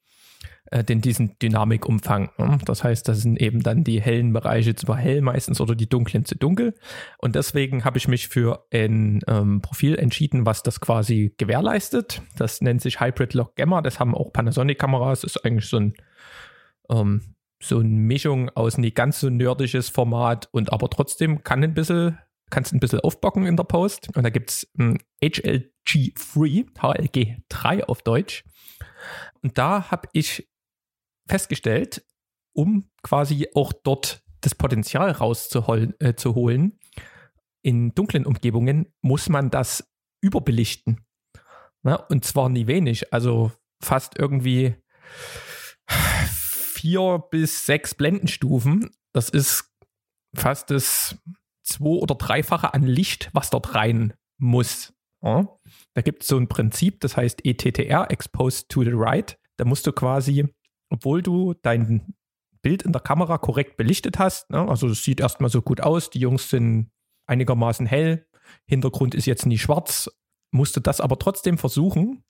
[0.71, 2.31] äh, den, diesen Dynamikumfang.
[2.37, 2.59] Ne?
[2.65, 6.25] Das heißt, das sind eben dann die hellen Bereiche zu hell meistens oder die dunklen
[6.25, 6.75] zu dunkel.
[7.19, 12.23] Und deswegen habe ich mich für ein ähm, Profil entschieden, was das quasi gewährleistet.
[12.37, 13.81] Das nennt sich Hybrid Lock Gamma.
[13.81, 15.23] Das haben auch Panasonic-Kameras.
[15.23, 15.95] Ist eigentlich so ein
[16.91, 21.75] ähm, so eine Mischung aus nicht ganz so nerdisches Format und aber trotzdem kann ein
[21.75, 22.19] bisschen
[22.51, 24.09] kannst ein bisschen aufbocken in der Post.
[24.17, 24.71] Und da gibt es
[25.23, 28.45] HLG3, HLG3 auf Deutsch.
[29.43, 30.49] Und da habe ich
[31.29, 32.05] festgestellt,
[32.55, 36.15] um quasi auch dort das Potenzial rauszuholen, äh,
[37.63, 39.87] in dunklen Umgebungen muss man das
[40.21, 41.05] überbelichten.
[41.83, 44.75] Na, und zwar nie wenig, also fast irgendwie
[46.79, 48.91] vier bis sechs Blendenstufen.
[49.13, 49.73] Das ist
[50.35, 51.19] fast das
[51.65, 54.95] zwei- oder dreifache an Licht, was dort rein muss.
[55.23, 55.59] Ja?
[55.95, 59.39] Da gibt es so ein Prinzip, das heißt ETTR, Exposed to the Right.
[59.57, 60.47] Da musst du quasi,
[60.91, 62.15] obwohl du dein
[62.63, 64.69] Bild in der Kamera korrekt belichtet hast, ne?
[64.69, 66.91] also es sieht erstmal so gut aus, die Jungs sind
[67.27, 68.27] einigermaßen hell,
[68.67, 70.11] Hintergrund ist jetzt nie schwarz,
[70.53, 72.25] musst du das aber trotzdem versuchen,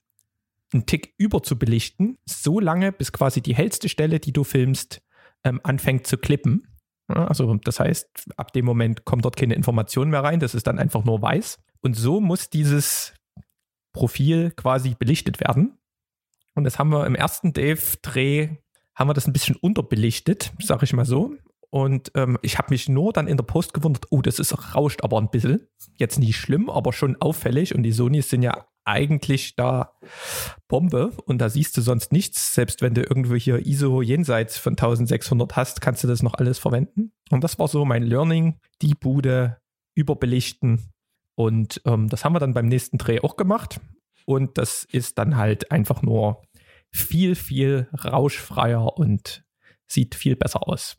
[0.73, 5.01] einen Tick über zu belichten, so lange, bis quasi die hellste Stelle, die du filmst,
[5.45, 6.67] ähm, anfängt zu klippen.
[7.09, 10.67] Ja, also das heißt, ab dem Moment kommt dort keine Information mehr rein, das ist
[10.67, 11.59] dann einfach nur weiß.
[11.81, 13.15] Und so muss dieses
[13.93, 15.79] Profil quasi belichtet werden.
[16.55, 18.51] Und das haben wir im ersten Dave-Dreh,
[18.95, 21.35] haben wir das ein bisschen unterbelichtet, sag ich mal so.
[21.71, 25.03] Und ähm, ich habe mich nur dann in der Post gewundert, oh, das ist rauscht
[25.03, 25.69] aber ein bisschen.
[25.97, 27.75] Jetzt nicht schlimm, aber schon auffällig.
[27.75, 29.93] Und die Sonys sind ja eigentlich da
[30.67, 32.55] Bombe und da siehst du sonst nichts.
[32.55, 36.59] Selbst wenn du irgendwo hier ISO jenseits von 1600 hast, kannst du das noch alles
[36.59, 37.13] verwenden.
[37.31, 39.59] Und das war so mein Learning, die Bude
[39.95, 40.91] überbelichten.
[41.37, 43.81] Und ähm, das haben wir dann beim nächsten Dreh auch gemacht.
[44.25, 46.43] Und das ist dann halt einfach nur
[46.91, 49.45] viel, viel rauschfreier und
[49.87, 50.97] sieht viel besser aus.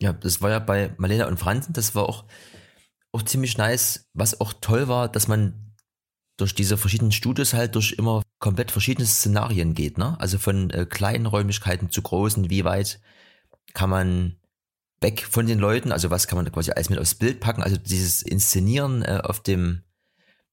[0.00, 2.24] Ja, das war ja bei Marlena und Franzen, das war auch,
[3.12, 4.10] auch ziemlich nice.
[4.12, 5.73] Was auch toll war, dass man
[6.36, 10.18] durch diese verschiedenen Studios halt durch immer komplett verschiedene Szenarien geht, ne?
[10.18, 13.00] Also von äh, kleinen Räumlichkeiten zu großen, wie weit
[13.72, 14.36] kann man
[15.00, 17.76] weg von den Leuten, also was kann man quasi alles mit aufs Bild packen, also
[17.76, 19.82] dieses Inszenieren äh, auf dem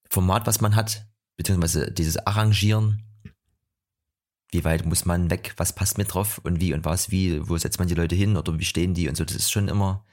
[0.09, 3.03] Format, was man hat, beziehungsweise dieses Arrangieren,
[4.51, 6.39] wie weit muss man weg, was passt mit drauf?
[6.43, 8.35] Und wie und was, wie, wo setzt man die Leute hin?
[8.35, 9.07] Oder wie stehen die?
[9.07, 10.05] Und so, das ist schon immer,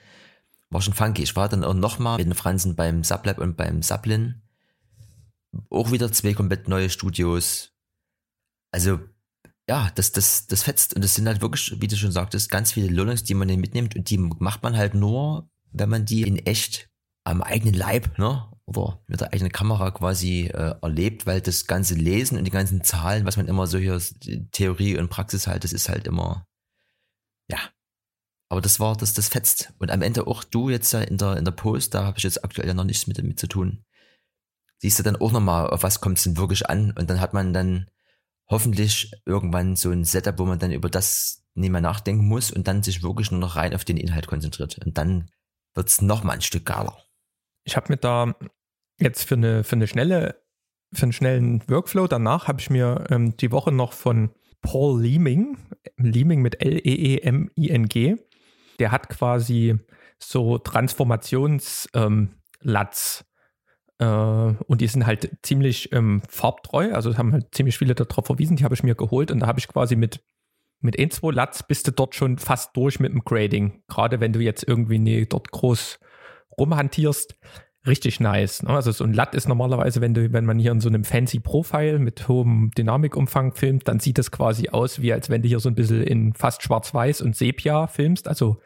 [0.70, 1.22] war schon funky.
[1.22, 4.40] Ich war dann auch nochmal mit den Franzen beim Sublab und beim Sublin
[5.70, 7.72] auch wieder zwei komplett neue Studios.
[8.70, 9.00] Also,
[9.68, 10.94] ja, das, das, das fetzt.
[10.94, 13.96] Und das sind halt wirklich, wie du schon sagtest, ganz viele Learnings, die man mitnimmt
[13.96, 16.88] und die macht man halt nur, wenn man die in echt
[17.24, 18.50] am eigenen Leib, ne?
[18.64, 22.84] Oder mit der eigenen Kamera quasi äh, erlebt, weil das ganze Lesen und die ganzen
[22.84, 24.00] Zahlen, was man immer so hier
[24.52, 26.46] Theorie und Praxis halt, das ist halt immer,
[27.50, 27.58] ja.
[28.50, 29.72] Aber das war, das, das fetzt.
[29.78, 32.44] Und am Ende auch du jetzt in der, in der Post, da habe ich jetzt
[32.44, 33.84] aktuell ja noch nichts mit, mit zu tun
[34.78, 37.34] siehst du dann auch nochmal, auf was kommt es denn wirklich an und dann hat
[37.34, 37.90] man dann
[38.48, 42.66] hoffentlich irgendwann so ein Setup, wo man dann über das nicht mehr nachdenken muss und
[42.66, 44.78] dann sich wirklich nur noch rein auf den Inhalt konzentriert.
[44.84, 45.30] Und dann
[45.74, 46.96] wird es nochmal ein Stück geiler.
[47.64, 48.34] Ich habe mir da
[48.98, 50.42] jetzt für eine, für eine schnelle,
[50.92, 54.30] für einen schnellen Workflow danach habe ich mir ähm, die Woche noch von
[54.62, 55.58] Paul Leeming,
[55.96, 58.16] Leeming mit L-E-E-M-I-N-G,
[58.78, 59.76] der hat quasi
[60.18, 62.30] so Transformations-Lats ähm,
[62.62, 63.27] äh,
[64.04, 68.64] und die sind halt ziemlich ähm, farbtreu, also haben halt ziemlich viele darauf verwiesen, die
[68.64, 70.20] habe ich mir geholt und da habe ich quasi mit,
[70.80, 73.82] mit ein, zwei Lats bist du dort schon fast durch mit dem Grading.
[73.88, 75.98] Gerade wenn du jetzt irgendwie nie dort groß
[76.56, 77.36] rumhantierst,
[77.88, 78.62] richtig nice.
[78.62, 78.70] Ne?
[78.70, 81.40] Also so ein Lat ist normalerweise, wenn du, wenn man hier in so einem fancy
[81.40, 85.58] Profile mit hohem Dynamikumfang filmt, dann sieht das quasi aus, wie als wenn du hier
[85.58, 88.60] so ein bisschen in fast schwarz-weiß und Sepia filmst, also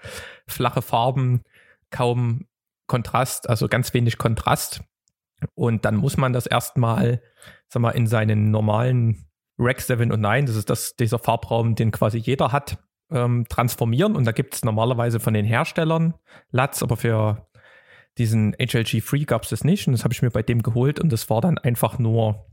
[0.47, 1.43] flache Farben,
[1.91, 2.47] kaum
[2.87, 4.83] Kontrast, also ganz wenig Kontrast.
[5.55, 7.23] Und dann muss man das erstmal,
[7.69, 9.27] sag mal, in seinen normalen
[9.59, 12.79] Rack 7 und 9, das ist das, dieser Farbraum, den quasi jeder hat,
[13.11, 14.17] ähm, transformieren.
[14.17, 16.15] Und da gibt es normalerweise von den Herstellern
[16.51, 17.47] LUTs, aber für
[18.19, 19.87] diesen HLG Free gab es das nicht.
[19.87, 22.47] Und das habe ich mir bei dem geholt und das war dann einfach nur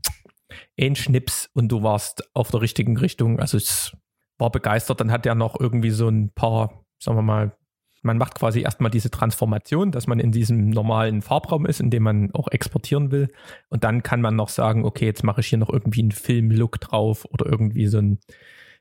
[0.78, 3.38] ein Schnips und du warst auf der richtigen Richtung.
[3.38, 3.96] Also es
[4.38, 5.00] war begeistert.
[5.00, 7.56] Dann hat er noch irgendwie so ein paar, sagen wir mal,
[8.02, 12.02] man macht quasi erstmal diese Transformation, dass man in diesem normalen Farbraum ist, in dem
[12.02, 13.28] man auch exportieren will.
[13.68, 16.80] Und dann kann man noch sagen, okay, jetzt mache ich hier noch irgendwie einen Film-Look
[16.80, 18.18] drauf oder irgendwie so ein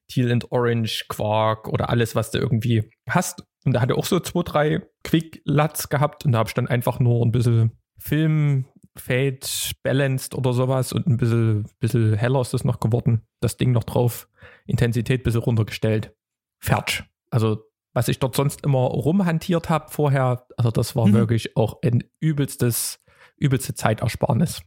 [0.08, 3.44] Teal and Orange Quark oder alles, was du irgendwie hast.
[3.66, 6.68] Und da hat er auch so zwei, drei Quick-Lats gehabt und da habe ich dann
[6.68, 8.66] einfach nur ein bisschen Film,
[8.98, 9.40] Fade,
[9.84, 13.22] Balanced oder sowas und ein bisschen, bisschen heller ist das noch geworden.
[13.42, 14.30] Das Ding noch drauf,
[14.66, 16.16] Intensität ein bisschen runtergestellt.
[16.62, 17.04] Fertig.
[17.30, 21.14] Also was ich dort sonst immer rumhantiert habe vorher, also das war mhm.
[21.14, 23.00] wirklich auch ein übelstes,
[23.38, 24.62] übelste Zeitersparnis.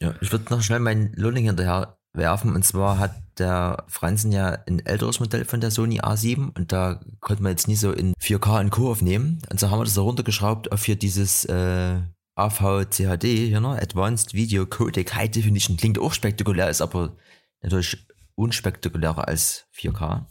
[0.00, 2.54] Ja, ich würde noch schnell meinen Lohning hinterher werfen.
[2.54, 7.00] Und zwar hat der Franzen ja ein älteres Modell von der Sony A7 und da
[7.20, 8.90] konnte man jetzt nie so in 4K und Co.
[8.90, 9.42] aufnehmen.
[9.50, 12.00] Und so haben wir das da runtergeschraubt auf hier dieses äh,
[12.36, 13.80] AVCHD, hier, ne?
[13.80, 15.76] Advanced Video Codec High Definition.
[15.76, 17.16] Klingt auch spektakulär, ist aber
[17.62, 20.26] natürlich unspektakulärer als 4K.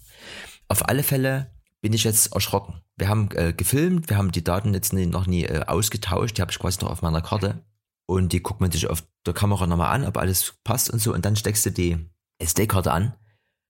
[0.68, 1.52] Auf alle Fälle
[1.84, 2.82] bin ich jetzt erschrocken.
[2.96, 6.41] Wir haben äh, gefilmt, wir haben die Daten jetzt nie, noch nie äh, ausgetauscht, die
[6.41, 7.62] habe ich quasi noch auf meiner Karte.
[8.06, 11.13] Und die guckt man sich auf der Kamera nochmal an, ob alles passt und so.
[11.13, 11.98] Und dann steckst du die
[12.39, 13.13] SD-Karte an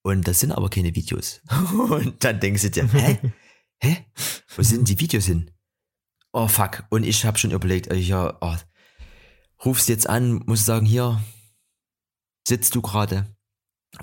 [0.04, 1.42] und das sind aber keine Videos.
[1.90, 3.20] und dann denkst du dir, hä?
[3.82, 4.06] Hä?
[4.56, 5.50] Wo sind die Videos hin?
[6.34, 6.84] Oh fuck.
[6.92, 8.56] Und ich habe schon überlegt, äh, ja, oh,
[9.66, 11.20] rufst jetzt an, musst sagen, hier
[12.48, 13.36] sitzt du gerade,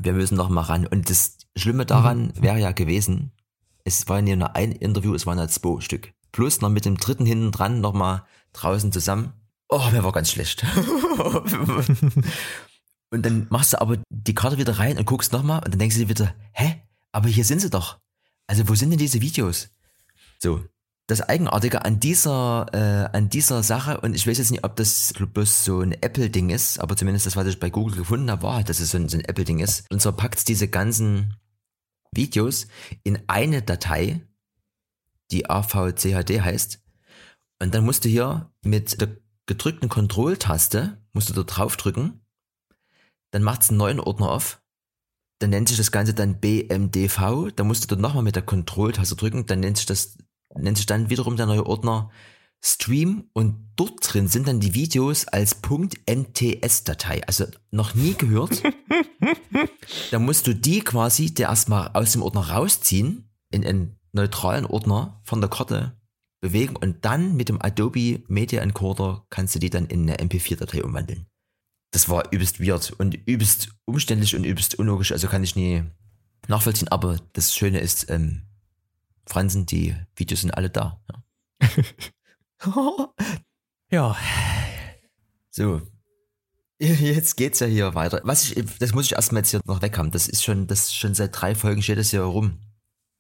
[0.01, 0.89] wir müssen noch mal ran.
[0.89, 2.43] Und das Schlimme daran mhm.
[2.43, 3.31] wäre ja gewesen,
[3.85, 6.13] es war ja nur ein Interview, es waren ja zwei Stück.
[6.33, 9.33] Plus noch mit dem dritten hinten dran noch mal draußen zusammen.
[9.69, 10.65] Oh, mir war ganz schlecht.
[13.11, 15.79] und dann machst du aber die Karte wieder rein und guckst noch mal und dann
[15.79, 16.83] denkst du dir wieder, hä?
[17.13, 17.99] Aber hier sind sie doch.
[18.47, 19.69] Also wo sind denn diese Videos?
[20.39, 20.65] So,
[21.11, 25.13] das Eigenartige an dieser, äh, an dieser Sache, und ich weiß jetzt nicht, ob das
[25.13, 28.55] bloß so ein Apple-Ding ist, aber zumindest das, was ich bei Google gefunden habe, war
[28.55, 29.85] halt, dass es so ein, so ein Apple-Ding ist.
[29.91, 31.35] Und so packt diese ganzen
[32.15, 32.67] Videos
[33.03, 34.21] in eine Datei,
[35.31, 36.83] die AVCHD heißt.
[37.63, 42.21] Und dann musst du hier mit der gedrückten Kontrolltaste, musst du da drauf drücken,
[43.33, 44.63] dann macht es einen neuen Ordner auf,
[45.41, 49.17] dann nennt sich das Ganze dann BMDV, dann musst du dort nochmal mit der Kontrolltaste
[49.17, 50.19] drücken, dann nennt sich das
[50.55, 52.11] nennt sich dann wiederum der neue Ordner
[52.63, 55.57] Stream und dort drin sind dann die Videos als
[56.07, 57.27] .nts-Datei.
[57.27, 58.63] Also noch nie gehört.
[60.11, 65.21] da musst du die quasi der erstmal aus dem Ordner rausziehen, in einen neutralen Ordner
[65.25, 65.97] von der Karte
[66.41, 70.83] bewegen und dann mit dem Adobe Media Encoder kannst du die dann in eine MP4-Datei
[70.83, 71.27] umwandeln.
[71.93, 75.83] Das war übelst weird und übelst umständlich und übelst unlogisch, also kann ich nie
[76.49, 78.43] nachvollziehen, aber das Schöne ist, ähm,
[79.27, 81.01] Franzen, die Videos sind alle da.
[81.11, 81.69] Ja.
[83.91, 84.17] ja.
[85.51, 85.83] So.
[86.79, 88.21] Jetzt geht's ja hier weiter.
[88.25, 90.11] Was ich, das muss ich erstmal jetzt hier noch weg haben.
[90.11, 92.59] Das ist schon, das ist schon seit drei Folgen steht das hier rum.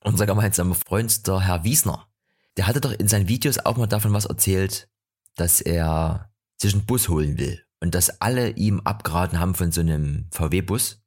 [0.02, 2.08] Unser gemeinsamer Freund, der Herr Wiesner,
[2.56, 4.88] der hatte doch in seinen Videos auch mal davon was erzählt,
[5.36, 7.62] dass er sich einen Bus holen will.
[7.80, 11.02] Und dass alle ihm abgeraten haben von so einem VW-Bus.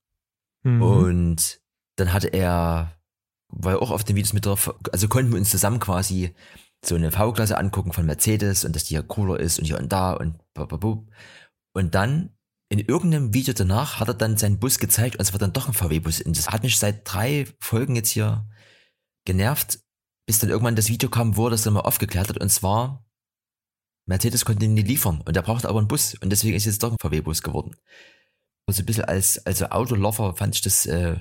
[0.62, 0.82] Mhm.
[0.84, 1.62] Und
[1.96, 2.96] dann hatte er
[3.56, 6.34] war ja auch auf den Videos mit drauf, also konnten wir uns zusammen quasi
[6.86, 9.92] so eine V-Klasse angucken von Mercedes und dass die ja cooler ist und hier und
[9.92, 11.10] da und bababub.
[11.74, 12.36] Und dann
[12.70, 15.68] in irgendeinem Video danach hat er dann seinen Bus gezeigt und es war dann doch
[15.68, 16.22] ein VW-Bus.
[16.22, 18.48] Und das hat mich seit drei Folgen jetzt hier
[19.26, 19.80] genervt,
[20.26, 22.40] bis dann irgendwann das Video kam, wo er das dann mal aufgeklärt hat.
[22.40, 23.06] Und zwar,
[24.08, 26.84] Mercedes konnte ihn nicht liefern und er brauchte aber einen Bus und deswegen ist jetzt
[26.84, 27.76] doch ein VW-Bus geworden.
[28.66, 31.18] Also ein bisschen als, also Autolover fand ich das, äh,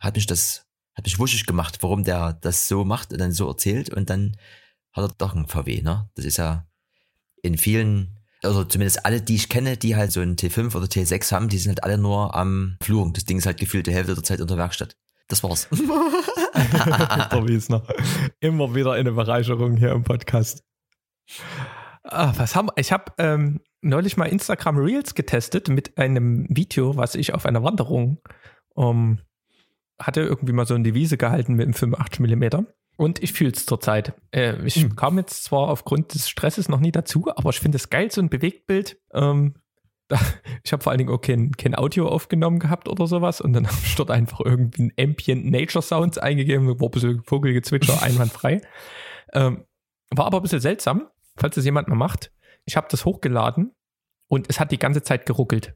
[0.00, 3.48] hat mich das hat mich wuschig gemacht, warum der das so macht und dann so
[3.48, 4.36] erzählt und dann
[4.92, 6.10] hat er doch ein VW, ne?
[6.14, 6.66] Das ist ja
[7.42, 11.32] in vielen, also zumindest alle, die ich kenne, die halt so einen T5 oder T6
[11.32, 13.10] haben, die sind halt alle nur am Flur.
[13.12, 14.96] Das Ding ist halt gefühlt die Hälfte der Zeit in der Werkstatt.
[15.28, 15.68] Das war's.
[15.72, 17.82] der Wiesner.
[18.40, 20.62] Immer wieder eine Bereicherung hier im Podcast.
[22.04, 27.14] Ah, was haben ich habe ähm, neulich mal Instagram Reels getestet mit einem Video, was
[27.14, 28.20] ich auf einer Wanderung
[28.74, 29.20] um,
[29.98, 32.66] hatte irgendwie mal so eine Devise gehalten mit dem 85 mm.
[33.02, 34.14] Und ich fühle es zurzeit.
[34.30, 34.94] Äh, ich mhm.
[34.94, 38.20] kam jetzt zwar aufgrund des Stresses noch nie dazu, aber ich finde es geil, so
[38.20, 38.96] ein Bewegtbild.
[39.12, 39.56] Ähm,
[40.08, 40.20] da,
[40.62, 43.66] ich habe vor allen Dingen auch kein, kein Audio aufgenommen gehabt oder sowas und dann
[43.68, 48.60] habe ich dort einfach irgendwie ein Ambient Nature Sounds eingegeben, war ein bisschen Vogelgezwitscher, einwandfrei.
[49.32, 49.64] Ähm,
[50.10, 52.30] war aber ein bisschen seltsam, falls das jemand mal macht.
[52.66, 53.74] Ich habe das hochgeladen
[54.28, 55.74] und es hat die ganze Zeit geruckelt.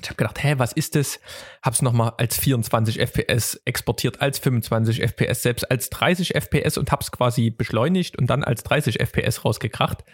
[0.00, 1.18] Ich habe gedacht, hä, was ist das?
[1.62, 7.10] Hab's nochmal als 24 FPS exportiert, als 25 FPS, selbst als 30 FPS und hab's
[7.10, 10.04] quasi beschleunigt und dann als 30 FPS rausgekracht.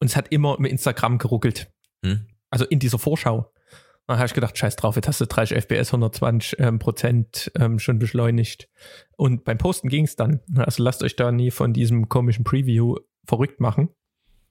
[0.00, 1.70] Und es hat immer im Instagram geruckelt.
[2.04, 2.26] Hm.
[2.50, 3.52] Also in dieser Vorschau.
[4.08, 7.78] Dann habe ich gedacht, scheiß drauf, jetzt hast du 30 FPS, 120 ähm, Prozent ähm,
[7.78, 8.70] schon beschleunigt.
[9.16, 10.40] Und beim Posten ging's dann.
[10.56, 12.96] Also lasst euch da nie von diesem komischen Preview
[13.26, 13.90] verrückt machen.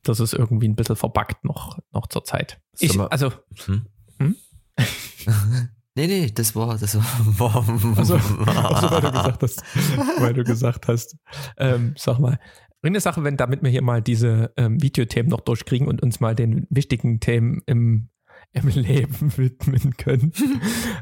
[0.03, 2.61] Das ist irgendwie ein bisschen verbuggt noch, noch zur Zeit.
[2.79, 3.33] Ich, also?
[3.65, 3.87] Hm?
[5.95, 7.65] nee, nee, das war, das war,
[7.97, 8.19] also, also
[8.89, 9.63] weil du gesagt hast,
[10.19, 11.17] weil du gesagt hast,
[11.57, 12.39] ähm, sag mal,
[12.83, 16.35] eine Sache, wenn damit wir hier mal diese ähm, Videothemen noch durchkriegen und uns mal
[16.35, 18.09] den wichtigen Themen im,
[18.53, 20.31] im Leben widmen können.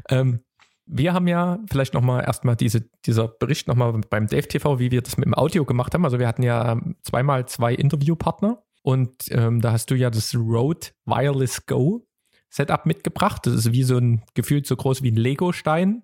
[0.08, 0.40] ähm,
[0.88, 5.02] wir haben ja vielleicht nochmal erstmal diese, dieser Bericht nochmal beim Dave TV, wie wir
[5.02, 6.04] das mit dem Audio gemacht haben.
[6.04, 10.88] Also wir hatten ja zweimal zwei Interviewpartner und ähm, da hast du ja das Rode
[11.04, 12.06] Wireless Go
[12.48, 13.46] Setup mitgebracht.
[13.46, 16.02] Das ist wie so ein gefühlt so groß wie ein Lego-Stein.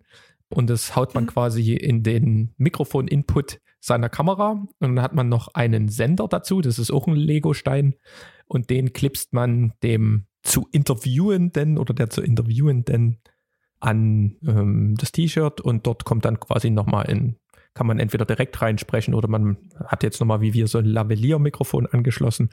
[0.49, 1.29] Und das haut man mhm.
[1.29, 4.51] quasi in den Mikrofon-Input seiner Kamera.
[4.51, 6.61] Und dann hat man noch einen Sender dazu.
[6.61, 7.95] Das ist auch ein Lego-Stein.
[8.47, 13.21] Und den klipst man dem zu Interviewenden oder der zu Interviewenden
[13.83, 17.37] an ähm, das T-Shirt und dort kommt dann quasi nochmal in,
[17.75, 21.87] kann man entweder direkt reinsprechen oder man hat jetzt nochmal wie wir so ein Lavalier-Mikrofon
[21.87, 22.51] angeschlossen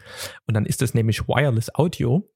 [0.47, 2.27] und dann ist es nämlich Wireless Audio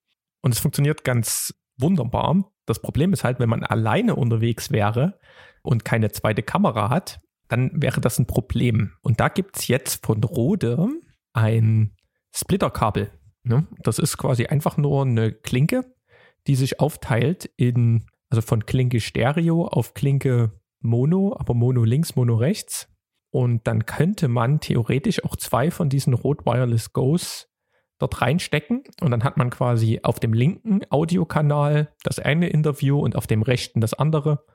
[0.43, 2.51] und es funktioniert ganz wunderbar.
[2.65, 5.17] Das Problem ist halt, wenn man alleine unterwegs wäre
[5.63, 8.93] und keine zweite Kamera hat, dann wäre das ein Problem.
[9.01, 10.89] Und da gibt es jetzt von Rode
[11.33, 11.95] ein
[12.35, 13.11] Splitterkabel.
[13.43, 13.67] Ne?
[13.79, 15.85] Das ist quasi einfach nur eine Klinke,
[16.47, 22.35] die sich aufteilt in, also von Klinke Stereo auf Klinke Mono, aber Mono links, Mono
[22.35, 22.89] rechts.
[23.29, 27.49] Und dann könnte man theoretisch auch zwei von diesen Rode Wireless Go's
[28.03, 33.15] dort reinstecken und dann hat man quasi auf dem linken Audiokanal das eine Interview und
[33.15, 34.45] auf dem rechten das andere.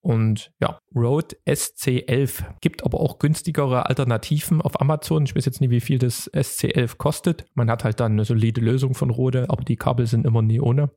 [0.00, 5.24] Und ja, Rode SC11 gibt aber auch günstigere Alternativen auf Amazon.
[5.24, 7.46] Ich weiß jetzt nicht, wie viel das SC11 kostet.
[7.54, 10.60] Man hat halt dann eine solide Lösung von Rode, aber die Kabel sind immer nie
[10.60, 10.90] ohne.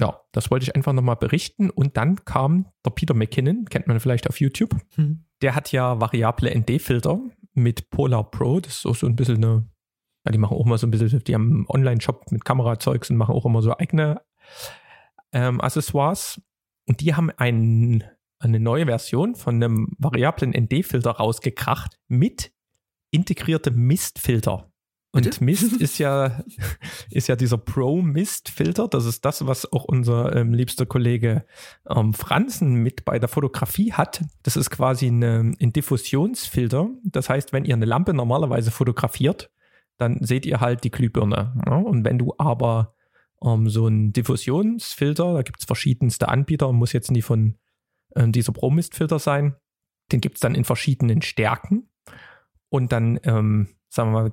[0.00, 1.70] Ja, das wollte ich einfach nochmal berichten.
[1.70, 4.74] Und dann kam der Peter McKinnon, kennt man vielleicht auf YouTube.
[4.96, 5.24] Hm.
[5.42, 7.20] Der hat ja variable ND-Filter
[7.54, 8.60] mit Polar Pro.
[8.60, 9.69] Das ist auch so ein bisschen eine,
[10.24, 13.16] ja, die machen auch mal so ein bisschen, die haben einen Online-Shop mit Kamerazeugs und
[13.16, 14.20] machen auch immer so eigene
[15.32, 16.40] ähm, Accessoires.
[16.86, 18.04] Und die haben ein,
[18.38, 22.52] eine neue Version von einem variablen ND-Filter rausgekracht mit
[23.10, 24.70] integriertem Mistfilter.
[25.12, 25.42] Und Bitte?
[25.42, 26.44] Mist ist ja,
[27.10, 28.88] ist ja dieser Pro-Mist-Filter.
[28.88, 31.44] Das ist das, was auch unser ähm, liebster Kollege
[31.88, 34.22] ähm, Franzen mit bei der Fotografie hat.
[34.42, 36.90] Das ist quasi eine, ein Diffusionsfilter.
[37.04, 39.50] Das heißt, wenn ihr eine Lampe normalerweise fotografiert,
[40.00, 41.54] dann seht ihr halt die Glühbirne.
[41.66, 41.76] Ja?
[41.76, 42.94] Und wenn du aber
[43.44, 47.58] ähm, so einen Diffusionsfilter, da gibt es verschiedenste Anbieter, muss jetzt nie von
[48.16, 49.56] ähm, dieser Pro-Mist-Filter sein,
[50.12, 51.88] den gibt es dann in verschiedenen Stärken.
[52.68, 54.32] Und dann, ähm, sagen wir mal,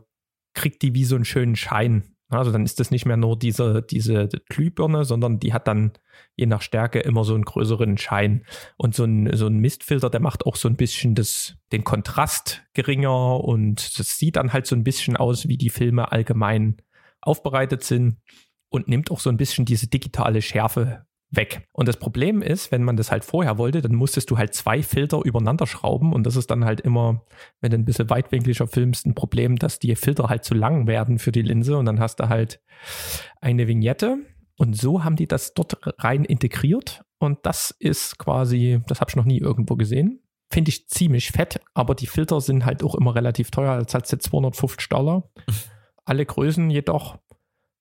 [0.53, 2.15] kriegt die wie so einen schönen Schein.
[2.30, 5.94] Also dann ist das nicht mehr nur diese, diese Glühbirne, sondern die hat dann
[6.36, 8.46] je nach Stärke immer so einen größeren Schein.
[8.76, 12.63] Und so ein, so ein Mistfilter, der macht auch so ein bisschen das, den Kontrast
[12.74, 16.82] geringer und das sieht dann halt so ein bisschen aus, wie die Filme allgemein
[17.22, 18.18] aufbereitet sind
[18.70, 21.68] und nimmt auch so ein bisschen diese digitale Schärfe weg.
[21.74, 24.82] Und das Problem ist, wenn man das halt vorher wollte, dann musstest du halt zwei
[24.82, 27.26] Filter übereinander schrauben und das ist dann halt immer,
[27.60, 31.20] wenn du ein bisschen weitwinkliger filmst, ein Problem, dass die Filter halt zu lang werden
[31.20, 32.62] für die Linse und dann hast du halt
[33.42, 34.20] eine Vignette
[34.58, 39.16] und so haben die das dort rein integriert und das ist quasi, das habe ich
[39.16, 40.22] noch nie irgendwo gesehen.
[40.50, 44.08] Finde ich ziemlich fett, aber die Filter sind halt auch immer relativ teuer, als hat
[44.08, 45.30] 250 Dollar.
[46.06, 47.18] Alle Größen jedoch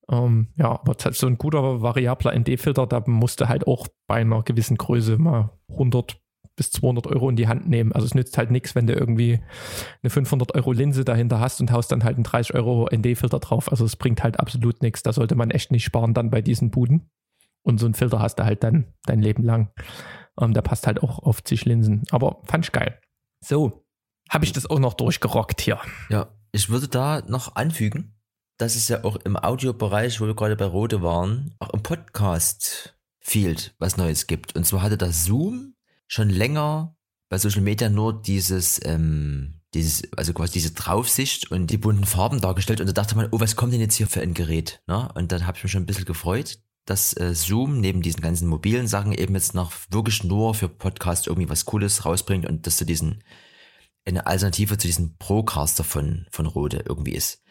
[0.09, 4.77] ähm, ja, aber so ein guter variabler ND-Filter, da musste halt auch bei einer gewissen
[4.77, 6.17] Größe mal 100
[6.55, 7.91] bis 200 Euro in die Hand nehmen.
[7.91, 9.39] Also es nützt halt nichts, wenn du irgendwie
[10.01, 13.69] eine 500 Euro Linse dahinter hast und haust dann halt einen 30 Euro ND-Filter drauf.
[13.69, 15.03] Also es bringt halt absolut nichts.
[15.03, 17.09] Da sollte man echt nicht sparen dann bei diesen Buden.
[17.61, 19.71] Und so einen Filter hast du halt dann dein Leben lang.
[20.39, 22.03] Ähm, der passt halt auch auf zig Linsen.
[22.09, 22.99] Aber fand ich geil.
[23.43, 23.85] So,
[24.29, 25.79] habe ich das auch noch durchgerockt hier.
[26.09, 28.16] Ja, ich würde da noch anfügen,
[28.57, 33.75] dass es ja auch im Audiobereich, wo wir gerade bei Rode waren, auch im Podcast-Field
[33.79, 34.55] was Neues gibt.
[34.55, 35.75] Und zwar hatte das Zoom
[36.07, 36.95] schon länger
[37.29, 42.41] bei Social Media nur dieses, ähm, dieses, also quasi diese Draufsicht und die bunten Farben
[42.41, 42.81] dargestellt.
[42.81, 44.81] Und da dachte man, oh, was kommt denn jetzt hier für ein Gerät?
[44.87, 45.09] Ne?
[45.13, 48.47] Und dann habe ich mich schon ein bisschen gefreut, dass äh, Zoom neben diesen ganzen
[48.47, 52.77] mobilen Sachen eben jetzt noch wirklich nur für Podcast irgendwie was Cooles rausbringt und dass
[52.77, 53.23] du diesen
[54.05, 57.43] eine Alternative zu diesem Procaster von, von Rode irgendwie ist.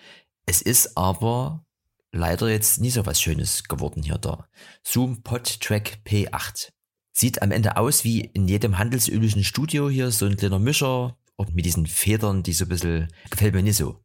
[0.46, 1.64] Es ist aber
[2.12, 4.46] leider jetzt nie so was Schönes geworden hier da.
[4.84, 6.70] Zoom Pod Track P8.
[7.12, 11.16] Sieht am Ende aus wie in jedem handelsüblichen Studio hier so ein kleiner Mischer
[11.52, 14.00] mit diesen Federn, die so ein bisschen, gefällt mir nicht so.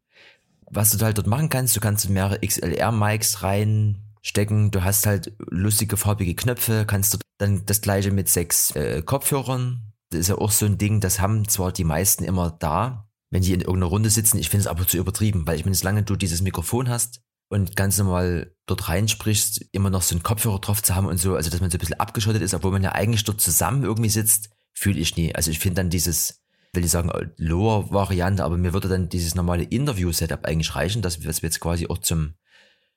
[0.69, 5.97] Was du halt dort machen kannst, du kannst mehrere XLR-Mics reinstecken, du hast halt lustige
[5.97, 9.93] farbige Knöpfe, kannst du dann das gleiche mit sechs äh, Kopfhörern.
[10.10, 13.41] Das ist ja auch so ein Ding, das haben zwar die meisten immer da, wenn
[13.41, 14.37] die in irgendeiner Runde sitzen.
[14.37, 17.75] Ich finde es aber zu übertrieben, weil ich meine, solange du dieses Mikrofon hast und
[17.75, 21.49] ganz normal dort reinsprichst, immer noch so einen Kopfhörer drauf zu haben und so, also
[21.49, 24.49] dass man so ein bisschen abgeschottet ist, obwohl man ja eigentlich dort zusammen irgendwie sitzt,
[24.73, 25.33] fühle ich nie.
[25.33, 26.41] Also ich finde dann dieses,
[26.73, 31.25] will ich sagen, Lower-Variante, aber mir würde dann dieses normale Interview-Setup eigentlich reichen, dass wir,
[31.25, 32.35] wir jetzt quasi auch zum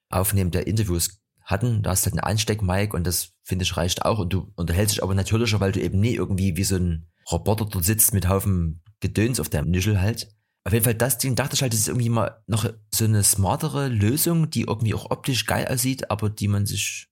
[0.08, 1.82] Aufnehmen der Interviews hatten.
[1.82, 4.96] Da hast du halt einen Ansteck-Mic und das finde ich reicht auch und du unterhältst
[4.96, 8.28] dich aber natürlicher, weil du eben nie irgendwie wie so ein Roboter dort sitzt mit
[8.28, 10.28] Haufen Gedöns auf der Nischel halt.
[10.64, 13.22] Auf jeden Fall das Ding dachte ich halt, das ist irgendwie mal noch so eine
[13.22, 17.08] smartere Lösung, die irgendwie auch optisch geil aussieht, aber die man sich,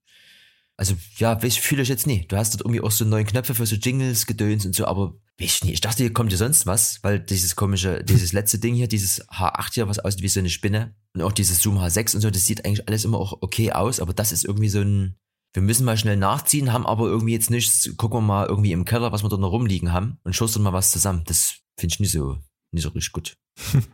[0.78, 2.24] also ja, ich fühle ich jetzt nie.
[2.26, 5.14] Du hast dort irgendwie auch so neue Knöpfe für so Jingles, Gedöns und so, aber
[5.36, 5.74] ich nicht.
[5.74, 9.28] Ich dachte, hier kommt dir sonst was, weil dieses komische, dieses letzte Ding hier, dieses
[9.28, 12.30] H8 hier, was aussieht wie so eine Spinne und auch dieses Zoom H6 und so,
[12.30, 15.18] das sieht eigentlich alles immer auch okay aus, aber das ist irgendwie so ein,
[15.53, 18.84] wir müssen mal schnell nachziehen, haben aber irgendwie jetzt nichts, gucken wir mal irgendwie im
[18.84, 21.24] Keller, was wir da noch rumliegen haben und schustern mal was zusammen.
[21.26, 22.38] Das Finde ich nicht so,
[22.70, 23.36] nicht so richtig gut.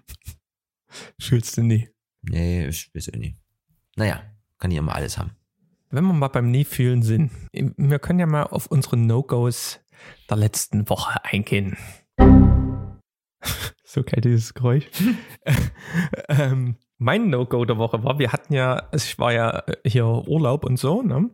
[1.18, 1.88] Schulst du nie?
[2.22, 3.36] Nee, ich weiß auch nicht.
[3.96, 4.22] Naja,
[4.58, 5.32] kann ich immer alles haben.
[5.90, 9.80] Wenn wir mal beim Nie-Fühlen sind, wir können ja mal auf unsere No-Gos
[10.28, 11.76] der letzten Woche eingehen.
[13.90, 14.84] So geil, dieses Geräusch.
[16.28, 20.76] ähm, mein No-Go der Woche war, wir hatten ja, es war ja hier Urlaub und
[20.78, 21.30] so, ne?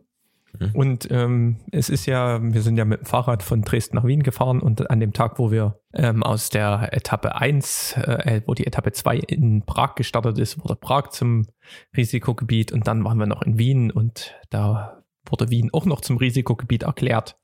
[0.59, 0.71] Mhm.
[0.73, 4.23] Und ähm, es ist ja, wir sind ja mit dem Fahrrad von Dresden nach Wien
[4.23, 8.67] gefahren und an dem Tag, wo wir ähm, aus der Etappe 1, äh, wo die
[8.67, 11.47] Etappe 2 in Prag gestartet ist, wurde Prag zum
[11.95, 16.17] Risikogebiet und dann waren wir noch in Wien und da wurde Wien auch noch zum
[16.17, 17.37] Risikogebiet erklärt.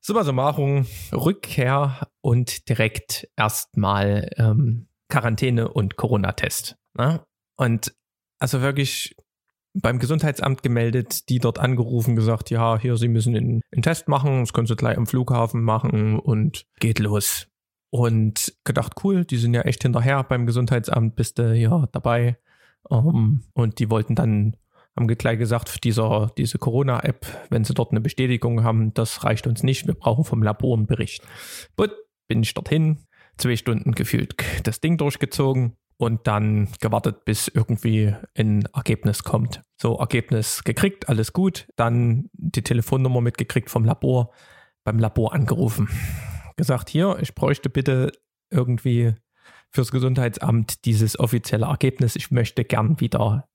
[0.00, 6.76] Summa summarum, Rückkehr und direkt erstmal ähm, Quarantäne und Corona-Test.
[6.94, 7.24] Ne?
[7.56, 7.94] Und
[8.40, 9.14] also wirklich
[9.74, 14.40] beim Gesundheitsamt gemeldet, die dort angerufen, gesagt, ja, hier, Sie müssen einen, einen Test machen,
[14.40, 17.48] das können Sie gleich am Flughafen machen und geht los.
[17.90, 22.38] Und gedacht, cool, die sind ja echt hinterher beim Gesundheitsamt, bist du ja dabei.
[22.84, 24.56] Um, ähm, und die wollten dann
[24.96, 29.62] haben gleich gesagt, dieser, diese Corona-App, wenn sie dort eine Bestätigung haben, das reicht uns
[29.62, 31.22] nicht, wir brauchen vom Labor einen Bericht.
[31.76, 31.92] But,
[32.28, 33.06] bin ich dorthin,
[33.38, 39.62] zwei Stunden gefühlt das Ding durchgezogen und dann gewartet, bis irgendwie ein Ergebnis kommt.
[39.80, 44.32] So, Ergebnis gekriegt, alles gut, dann die Telefonnummer mitgekriegt vom Labor,
[44.84, 45.88] beim Labor angerufen.
[46.56, 48.12] Gesagt, hier, ich bräuchte bitte
[48.50, 49.14] irgendwie
[49.70, 52.16] fürs Gesundheitsamt dieses offizielle Ergebnis.
[52.16, 53.48] Ich möchte gern wieder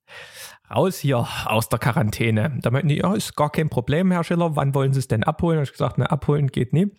[0.74, 2.58] raus hier aus der Quarantäne.
[2.62, 4.56] Da meinten die, ja, ist gar kein Problem, Herr Schiller.
[4.56, 5.58] Wann wollen Sie es denn abholen?
[5.58, 6.92] Da habe ich gesagt, ne, abholen geht nie.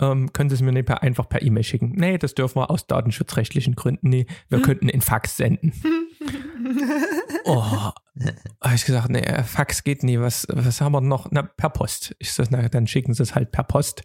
[0.00, 1.92] Ähm, können Sie es mir nicht per, einfach per E-Mail schicken?
[1.96, 4.26] Nee, das dürfen wir aus datenschutzrechtlichen Gründen nie.
[4.48, 4.64] Wir hm.
[4.64, 5.72] könnten in Fax senden.
[7.44, 10.20] oh, habe ich gesagt, nee, Fax geht nie.
[10.20, 11.28] Was, was haben wir noch?
[11.30, 12.14] Na, per Post.
[12.18, 14.02] Ich sage, na, dann schicken Sie es halt per Post.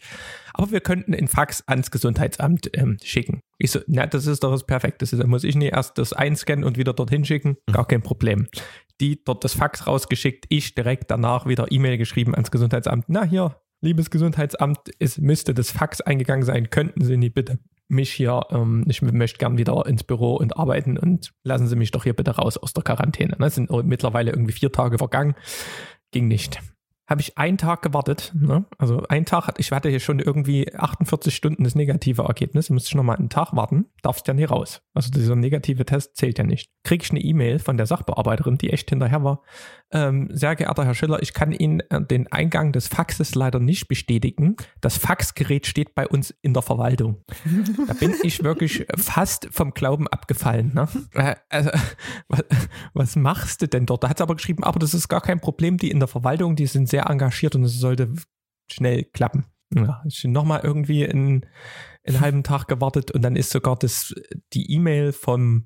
[0.53, 3.41] Aber wir könnten in Fax ans Gesundheitsamt ähm, schicken.
[3.57, 5.05] Ich so, na, das ist doch das Perfekte.
[5.05, 7.57] Da muss ich nie erst das einscannen und wieder dorthin schicken.
[7.71, 8.47] Gar kein Problem
[9.01, 13.05] die dort das Fax rausgeschickt, ich direkt danach wieder E-Mail geschrieben ans Gesundheitsamt.
[13.07, 16.69] Na hier, liebes Gesundheitsamt, es müsste das Fax eingegangen sein.
[16.69, 20.97] Könnten Sie nicht bitte mich hier, ähm, ich möchte gern wieder ins Büro und arbeiten
[20.97, 23.35] und lassen Sie mich doch hier bitte raus aus der Quarantäne.
[23.39, 25.35] Es sind mittlerweile irgendwie vier Tage vergangen.
[26.11, 26.59] Ging nicht
[27.11, 28.31] habe ich einen Tag gewartet.
[28.33, 28.65] Ne?
[28.77, 32.67] Also einen Tag, ich hatte hier schon irgendwie 48 Stunden das negative Ergebnis.
[32.67, 34.81] Ich musste noch mal einen Tag warten, darfst ja nie raus.
[34.93, 36.71] Also dieser negative Test zählt ja nicht.
[36.83, 39.43] Kriege ich eine E-Mail von der Sachbearbeiterin, die echt hinterher war.
[39.93, 43.87] Ähm, sehr geehrter Herr Schiller, ich kann Ihnen äh, den Eingang des Faxes leider nicht
[43.87, 44.55] bestätigen.
[44.79, 47.23] Das Faxgerät steht bei uns in der Verwaltung.
[47.87, 50.73] da bin ich wirklich fast vom Glauben abgefallen.
[50.73, 50.87] Ne?
[51.13, 51.71] Äh, also,
[52.29, 52.45] was,
[52.93, 54.03] was machst du denn dort?
[54.03, 56.55] Da hat sie aber geschrieben, aber das ist gar kein Problem, die in der Verwaltung,
[56.55, 58.13] die sind sehr engagiert und es sollte
[58.71, 59.45] schnell klappen.
[59.73, 61.45] Ja, ich nochmal irgendwie in,
[62.05, 64.13] einen halben Tag gewartet und dann ist sogar das,
[64.53, 65.65] die E-Mail vom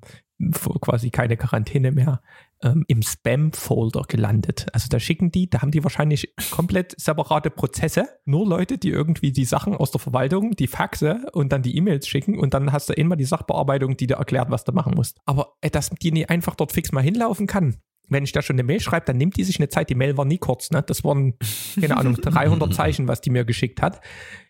[0.80, 2.22] quasi keine Quarantäne mehr
[2.66, 4.66] ähm, im Spam-Folder gelandet.
[4.72, 8.08] Also da schicken die, da haben die wahrscheinlich komplett separate Prozesse.
[8.24, 12.08] Nur Leute, die irgendwie die Sachen aus der Verwaltung, die Faxe und dann die E-Mails
[12.08, 15.20] schicken und dann hast du immer die Sachbearbeitung, die dir erklärt, was du machen musst.
[15.24, 17.76] Aber äh, dass die nicht einfach dort fix mal hinlaufen kann,
[18.08, 19.90] wenn ich da schon eine Mail schreibe, dann nimmt die sich eine Zeit.
[19.90, 20.82] Die Mail war nie kurz, ne?
[20.82, 21.34] Das waren,
[21.80, 24.00] keine Ahnung, 300 Zeichen, was die mir geschickt hat.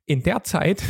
[0.07, 0.82] In der Zeit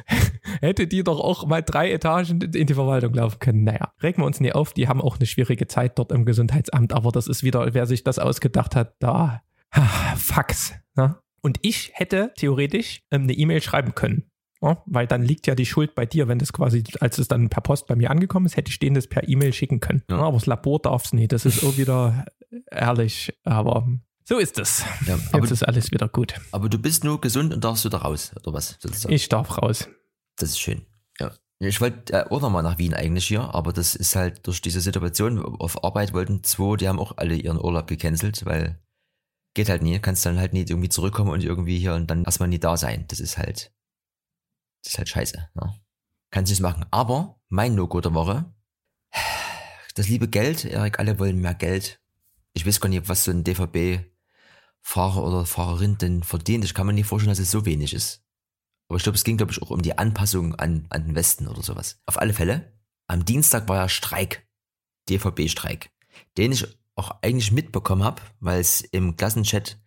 [0.60, 3.64] hätte die doch auch mal drei Etagen in die Verwaltung laufen können.
[3.64, 4.72] Naja, regen wir uns nie auf.
[4.72, 6.92] Die haben auch eine schwierige Zeit dort im Gesundheitsamt.
[6.92, 9.42] Aber das ist wieder, wer sich das ausgedacht hat, da,
[10.16, 10.74] Fax.
[10.96, 11.16] Ne?
[11.42, 14.30] Und ich hätte theoretisch ähm, eine E-Mail schreiben können.
[14.64, 17.50] Ja, weil dann liegt ja die Schuld bei dir, wenn das quasi, als es dann
[17.50, 20.02] per Post bei mir angekommen ist, hätte ich denen das per E-Mail schicken können.
[20.08, 20.16] Ja.
[20.16, 21.32] aber das Labor darf es nicht.
[21.32, 22.24] Das ist auch wieder
[22.70, 23.86] ehrlich, aber
[24.24, 24.84] so ist es.
[25.06, 26.34] Ja, aber Jetzt ist alles wieder gut.
[26.50, 28.78] Aber du bist nur gesund und darfst wieder raus, oder was?
[28.80, 29.12] Sozusagen.
[29.14, 29.86] Ich darf raus.
[30.36, 30.86] Das ist schön.
[31.20, 31.32] Ja.
[31.58, 34.80] Ich wollte äh, auch nochmal nach Wien eigentlich hier, aber das ist halt durch diese
[34.80, 38.78] Situation auf Arbeit wollten zwei, die haben auch alle ihren Urlaub gecancelt, weil
[39.52, 42.48] geht halt nie, kannst dann halt nie irgendwie zurückkommen und irgendwie hier und dann erstmal
[42.48, 43.04] nie da sein.
[43.08, 43.72] Das ist halt
[44.84, 45.48] das ist halt scheiße.
[45.54, 45.74] Ne?
[46.30, 46.86] Kannst nichts machen.
[46.90, 48.54] Aber mein No-Go der Woche,
[49.94, 52.00] das liebe Geld, Erik, alle wollen mehr Geld.
[52.52, 56.64] Ich weiß gar nicht, was so ein DVB-Fahrer oder Fahrerin denn verdient.
[56.64, 58.22] Ich kann mir nicht vorstellen, dass es so wenig ist.
[58.88, 61.48] Aber ich glaube, es ging, glaube ich, auch um die Anpassung an, an den Westen
[61.48, 62.00] oder sowas.
[62.06, 64.46] Auf alle Fälle, am Dienstag war ja Streik.
[65.08, 65.90] DVB-Streik.
[66.36, 69.78] Den ich auch eigentlich mitbekommen habe, weil es im Klassenchat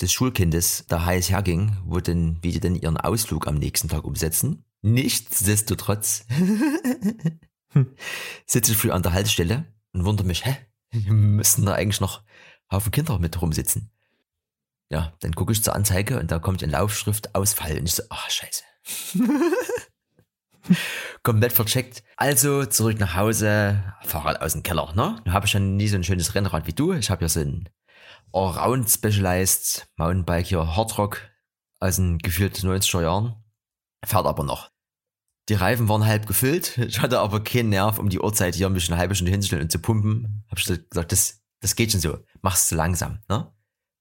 [0.00, 4.04] des Schulkindes da heiß herging, wo denn, wie die denn ihren Ausflug am nächsten Tag
[4.04, 4.64] umsetzen.
[4.82, 6.24] Nichtsdestotrotz
[8.46, 10.56] sitze ich früh an der Haltestelle und wundere mich, hä,
[11.08, 12.22] müssen da eigentlich noch
[12.70, 13.90] Haufen Kinder mit rumsitzen.
[14.90, 18.02] Ja, dann gucke ich zur Anzeige und da kommt in Laufschrift Ausfall und ich so,
[18.08, 18.62] ach, scheiße.
[21.22, 22.02] Komplett vercheckt.
[22.16, 25.20] Also zurück nach Hause, Fahrrad aus dem Keller, ne?
[25.24, 26.92] Nun habe ich ja nie so ein schönes Rennrad wie du.
[26.92, 27.68] Ich habe ja so ein
[28.32, 31.20] Allround Specialized Mountainbike hier Hardrock
[31.80, 33.44] aus den gefühlten 90er Jahren.
[34.04, 34.70] Fährt aber noch.
[35.48, 36.76] Die Reifen waren halb gefüllt.
[36.88, 39.72] Ich hatte aber keinen Nerv, um die Uhrzeit hier mich eine halbe Stunde hinzustellen und
[39.72, 40.44] zu pumpen.
[40.48, 42.18] Hab ich gesagt, das, das geht schon so.
[42.42, 43.52] Mach's langsam, ne?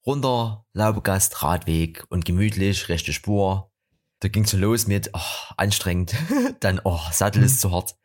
[0.06, 3.72] Runter, Laubegast, Radweg und gemütlich, rechte Spur.
[4.20, 6.16] Da ging's schon los mit, oh, anstrengend.
[6.60, 7.96] Dann, oh, Sattel ist zu hart.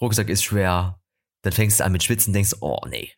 [0.00, 1.00] Rucksack ist schwer.
[1.42, 3.12] Dann fängst du an mit Schwitzen, denkst, oh, nee.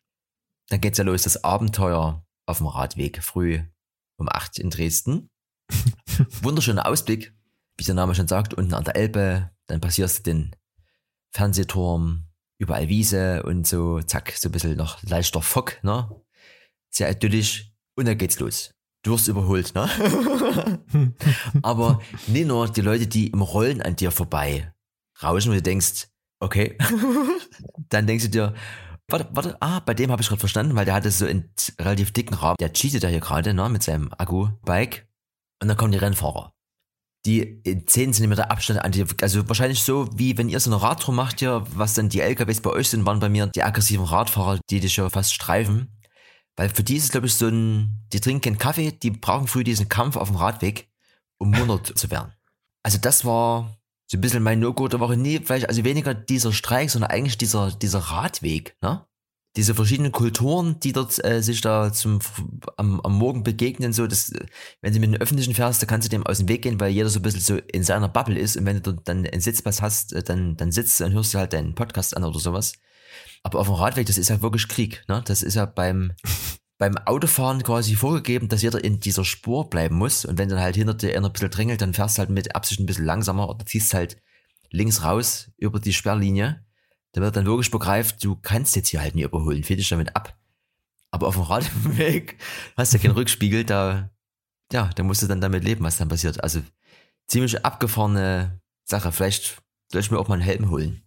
[0.69, 3.61] Dann geht's ja los, das Abenteuer auf dem Radweg, früh
[4.17, 5.29] um acht in Dresden.
[6.41, 7.33] Wunderschöner Ausblick,
[7.77, 9.51] wie der Name schon sagt, unten an der Elbe.
[9.67, 10.55] Dann passierst du den
[11.31, 16.09] Fernsehturm, überall Wiese und so, zack, so ein bisschen noch leichter Fock, ne?
[16.89, 17.73] Sehr idyllisch.
[17.95, 18.73] Und dann geht's los.
[19.03, 19.89] Du wirst überholt, ne?
[21.61, 24.73] Aber nicht nur die Leute, die im Rollen an dir vorbei
[25.21, 26.07] rauschen, und du denkst,
[26.39, 26.77] okay.
[27.89, 28.53] dann denkst du dir,
[29.09, 31.49] warte, warte, ah, bei dem habe ich gerade verstanden, weil der hatte so einen
[31.79, 32.57] relativ dicken Rahmen.
[32.59, 35.07] Der cheatet da hier gerade, ne, mit seinem Akku-Bike.
[35.61, 36.51] Und dann kommen die Rennfahrer.
[37.25, 40.81] Die in 10 cm Abstand an dir, also wahrscheinlich so, wie wenn ihr so eine
[40.81, 44.05] Radtour macht hier, was dann die LKWs bei euch sind, waren bei mir die aggressiven
[44.05, 45.91] Radfahrer, die dich ja fast streifen.
[46.55, 49.63] Weil für die ist es, glaube ich, so ein, die trinken Kaffee, die brauchen früh
[49.63, 50.87] diesen Kampf auf dem Radweg,
[51.37, 52.33] um 100 zu werden.
[52.83, 53.75] Also das war
[54.15, 55.17] so ein bisschen mein No-Go der Woche.
[55.17, 59.05] Nee, vielleicht, also weniger dieser Streik, sondern eigentlich dieser, dieser Radweg, ne?
[59.57, 62.19] Diese verschiedenen Kulturen, die dort äh, sich da zum,
[62.75, 64.33] am, am Morgen begegnen, so, das,
[64.81, 66.91] wenn du mit dem Öffentlichen fährst, da kannst du dem aus dem Weg gehen, weil
[66.91, 69.81] jeder so ein bisschen so in seiner Bubble ist und wenn du dann einen Sitzplatz
[69.81, 72.73] hast, äh, dann, dann sitzt und hörst du halt deinen Podcast an oder sowas.
[73.43, 75.23] Aber auf dem Radweg, das ist ja wirklich Krieg, ne?
[75.25, 76.11] Das ist ja beim,
[76.77, 80.25] beim Autofahren quasi vorgegeben, dass jeder in dieser Spur bleiben muss.
[80.25, 82.55] Und wenn dann halt hinter dir einer ein bisschen drängelt, dann fährst du halt mit
[82.55, 84.17] Absicht ein bisschen langsamer oder ziehst halt
[84.71, 86.65] links raus über die Sperrlinie.
[87.13, 90.15] Da wird dann wirklich begreift, du kannst jetzt hier halt nie überholen, fähr dich damit
[90.15, 90.37] ab.
[91.11, 92.37] Aber auf dem Radweg
[92.77, 94.09] hast du ja keinen Rückspiegel, da,
[94.73, 96.43] ja, da musst du dann damit leben, was dann passiert.
[96.43, 96.61] Also
[97.27, 99.13] ziemlich abgefahrene Sache.
[99.13, 99.61] Vielleicht
[99.91, 101.03] soll ich mir auch mal einen Helm holen.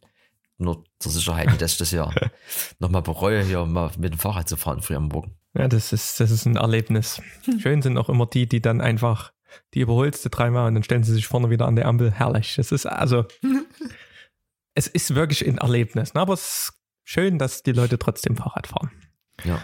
[0.57, 2.11] Nur zur Sicherheit, dass ich das ja
[2.79, 5.38] nochmal bereue, hier mal mit dem Fahrrad zu fahren früh am Morgen.
[5.55, 7.23] Ja, das ist, das ist ein Erlebnis.
[7.59, 9.33] Schön sind auch immer die, die dann einfach,
[9.75, 12.13] die überholst du dreimal und dann stellen sie sich vorne wieder an der Ampel.
[12.13, 12.57] Herrlich.
[12.57, 13.25] Das ist also,
[14.75, 16.15] es ist wirklich ein Erlebnis.
[16.15, 16.21] Ne?
[16.21, 16.73] Aber es ist
[17.05, 18.91] schön, dass die Leute trotzdem Fahrrad fahren.
[19.45, 19.61] Ja.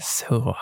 [0.00, 0.56] So.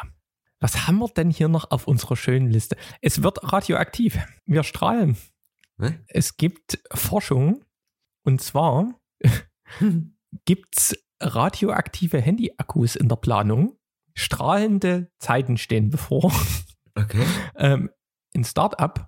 [0.60, 2.76] Was haben wir denn hier noch auf unserer schönen Liste?
[3.00, 4.18] Es wird radioaktiv.
[4.46, 5.16] Wir strahlen.
[5.76, 6.04] Ne?
[6.06, 7.64] Es gibt Forschung
[8.24, 9.00] und zwar
[10.44, 13.76] gibt es radioaktive Handyakkus in der Planung.
[14.14, 16.32] Strahlende Zeiten stehen bevor.
[16.94, 17.24] Okay.
[17.56, 17.90] Ähm,
[18.34, 19.06] ein Startup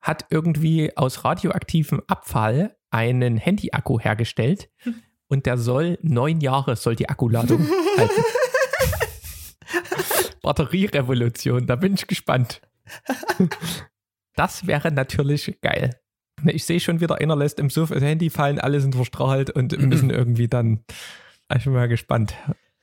[0.00, 4.70] hat irgendwie aus radioaktivem Abfall einen Handyakku hergestellt
[5.28, 7.66] und der soll neun Jahre soll die Akkuladung
[7.98, 8.22] halten.
[10.42, 12.60] Batterierevolution, da bin ich gespannt.
[14.36, 15.98] Das wäre natürlich geil.
[16.44, 19.76] Ich sehe schon wieder, einer lässt im Suff das Handy fallen, alle sind verstrahlt und
[19.78, 20.84] müssen irgendwie dann.
[21.54, 22.34] Ich bin mal gespannt.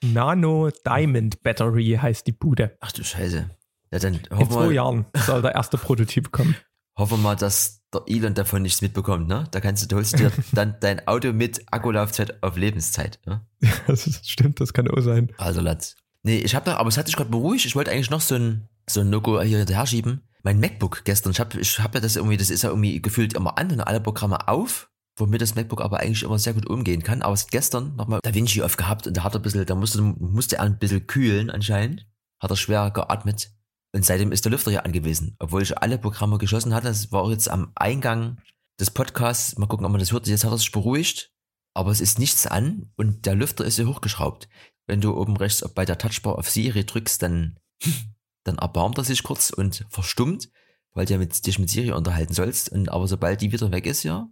[0.03, 2.75] Nano Diamond Battery heißt die Bude.
[2.81, 3.49] Ach du Scheiße.
[3.91, 6.55] Ja, dann In zwei wir, Jahren soll der erste Prototyp kommen.
[6.97, 9.45] hoffen wir mal, dass der Elon davon nichts mitbekommt, ne?
[9.51, 13.45] Da kannst du, du holst dir dann dein Auto mit Akkulaufzeit auf Lebenszeit, ne?
[13.87, 15.31] Das ist- stimmt, das kann auch sein.
[15.37, 15.95] Also Latz.
[16.23, 17.65] Nee, ich hab da, aber es hat sich gerade beruhigt.
[17.65, 20.21] Ich wollte eigentlich noch so ein, so ein Logo hier hinterher schieben.
[20.41, 23.33] Mein MacBook gestern, ich habe ich hab ja das irgendwie, das ist ja irgendwie gefühlt
[23.33, 27.03] immer an und alle Programme auf, womit das MacBook aber eigentlich immer sehr gut umgehen
[27.03, 27.21] kann.
[27.21, 30.01] Aber es hat gestern nochmal DaVinci aufgehabt und da hat er ein bisschen, da musste,
[30.01, 32.07] musste er ein bisschen kühlen anscheinend.
[32.41, 33.51] Hat er schwer geatmet.
[33.95, 35.35] Und seitdem ist der Lüfter hier angewiesen.
[35.39, 36.87] Obwohl ich alle Programme geschlossen hatte.
[36.87, 38.39] Das war auch jetzt am Eingang
[38.79, 39.57] des Podcasts.
[39.57, 40.27] Mal gucken, ob man das hört.
[40.27, 41.31] Jetzt hat er sich beruhigt.
[41.73, 44.47] Aber es ist nichts an und der Lüfter ist hier hochgeschraubt.
[44.85, 47.57] Wenn du oben rechts bei der Touchbar auf Siri drückst, dann,
[48.43, 50.49] dann erbarmt er sich kurz und verstummt,
[50.91, 52.69] weil du ja mit, dich mit Siri unterhalten sollst.
[52.69, 54.27] Und aber sobald die wieder weg ist, ja,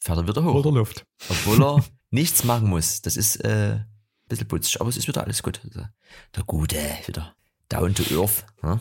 [0.00, 0.54] fährt er wieder hoch.
[0.54, 1.04] Oder Luft.
[1.28, 3.02] Obwohl er nichts machen muss.
[3.02, 3.86] Das ist äh, ein
[4.28, 5.60] bisschen putzig, aber es ist wieder alles gut.
[5.64, 5.82] Also,
[6.36, 6.76] der Gute,
[7.06, 7.34] wieder
[7.68, 8.46] down to earth.
[8.62, 8.80] Ne?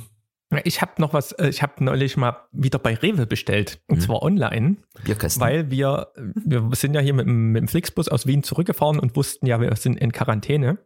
[0.64, 3.82] Ich habe noch was, äh, ich habe neulich mal wieder bei Rewe bestellt.
[3.88, 4.02] Und Mhm.
[4.02, 5.42] zwar online, Bierkästen.
[5.42, 9.16] weil wir, wir sind ja hier mit, dem- mit dem Flixbus aus Wien zurückgefahren und
[9.18, 10.78] wussten ja, wir sind in Quarantäne.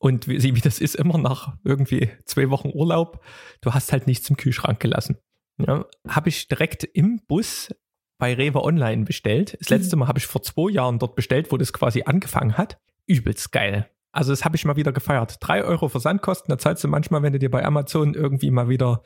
[0.00, 3.24] Und wie, wie das ist, immer nach irgendwie zwei Wochen Urlaub,
[3.60, 5.16] du hast halt nichts im Kühlschrank gelassen.
[5.58, 7.74] Ja, habe ich direkt im Bus
[8.18, 9.56] bei Rewe Online bestellt.
[9.60, 12.78] Das letzte Mal habe ich vor zwei Jahren dort bestellt, wo das quasi angefangen hat.
[13.06, 13.88] Übelst geil.
[14.12, 15.36] Also das habe ich mal wieder gefeiert.
[15.40, 19.02] Drei Euro Versandkosten, da zahlst du manchmal, wenn du dir bei Amazon irgendwie mal wieder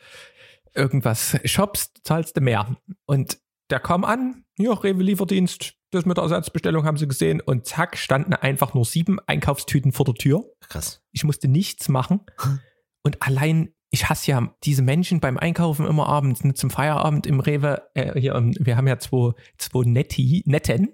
[0.74, 2.76] irgendwas shoppst, zahlst du mehr.
[3.04, 3.38] Und
[3.70, 7.98] der kam an, ja, Rewe Lieferdienst, das mit der Ersatzbestellung haben sie gesehen und zack,
[7.98, 10.44] standen einfach nur sieben Einkaufstüten vor der Tür.
[10.60, 11.02] Krass.
[11.12, 12.20] Ich musste nichts machen.
[13.04, 17.40] Und allein ich hasse ja diese Menschen beim Einkaufen immer abends, ne, zum Feierabend im
[17.40, 17.82] Rewe.
[17.94, 20.88] Äh, hier, ähm, wir haben ja zwei, zwei Netti, Netten.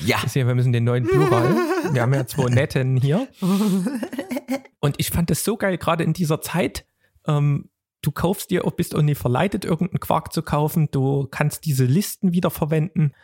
[0.00, 0.18] Ja.
[0.22, 1.56] Ja, wir müssen den neuen Plural.
[1.92, 3.26] Wir haben ja zwei Netten hier.
[4.80, 6.86] Und ich fand das so geil, gerade in dieser Zeit.
[7.26, 7.70] Ähm,
[8.02, 10.88] du kaufst dir, bist auch nie verleitet, irgendeinen Quark zu kaufen.
[10.92, 13.14] Du kannst diese Listen wiederverwenden.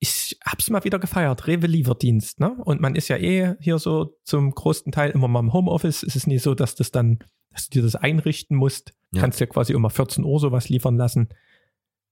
[0.00, 2.56] Ich hab's mal wieder gefeiert, Rewe Lieferdienst, ne?
[2.64, 6.02] Und man ist ja eh hier so zum größten Teil immer mal im Homeoffice.
[6.02, 7.18] Es ist nicht so, dass das dann,
[7.52, 8.92] dass du dir das einrichten musst.
[9.12, 9.20] Ja.
[9.20, 11.28] Kannst ja quasi immer 14 Uhr sowas liefern lassen.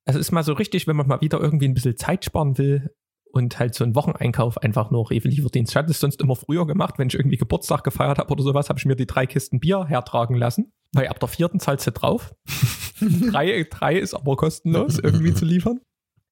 [0.05, 2.91] Es ist mal so richtig, wenn man mal wieder irgendwie ein bisschen Zeit sparen will
[3.33, 5.73] und halt so einen Wocheneinkauf einfach nur Rewe Lieferdienst.
[5.73, 8.69] Ich hatte es sonst immer früher gemacht, wenn ich irgendwie Geburtstag gefeiert habe oder sowas,
[8.69, 10.73] habe ich mir die drei Kisten Bier hertragen lassen.
[10.93, 12.35] Weil ab der vierten zahlst du drauf.
[13.31, 15.81] drei, drei ist aber kostenlos irgendwie zu liefern.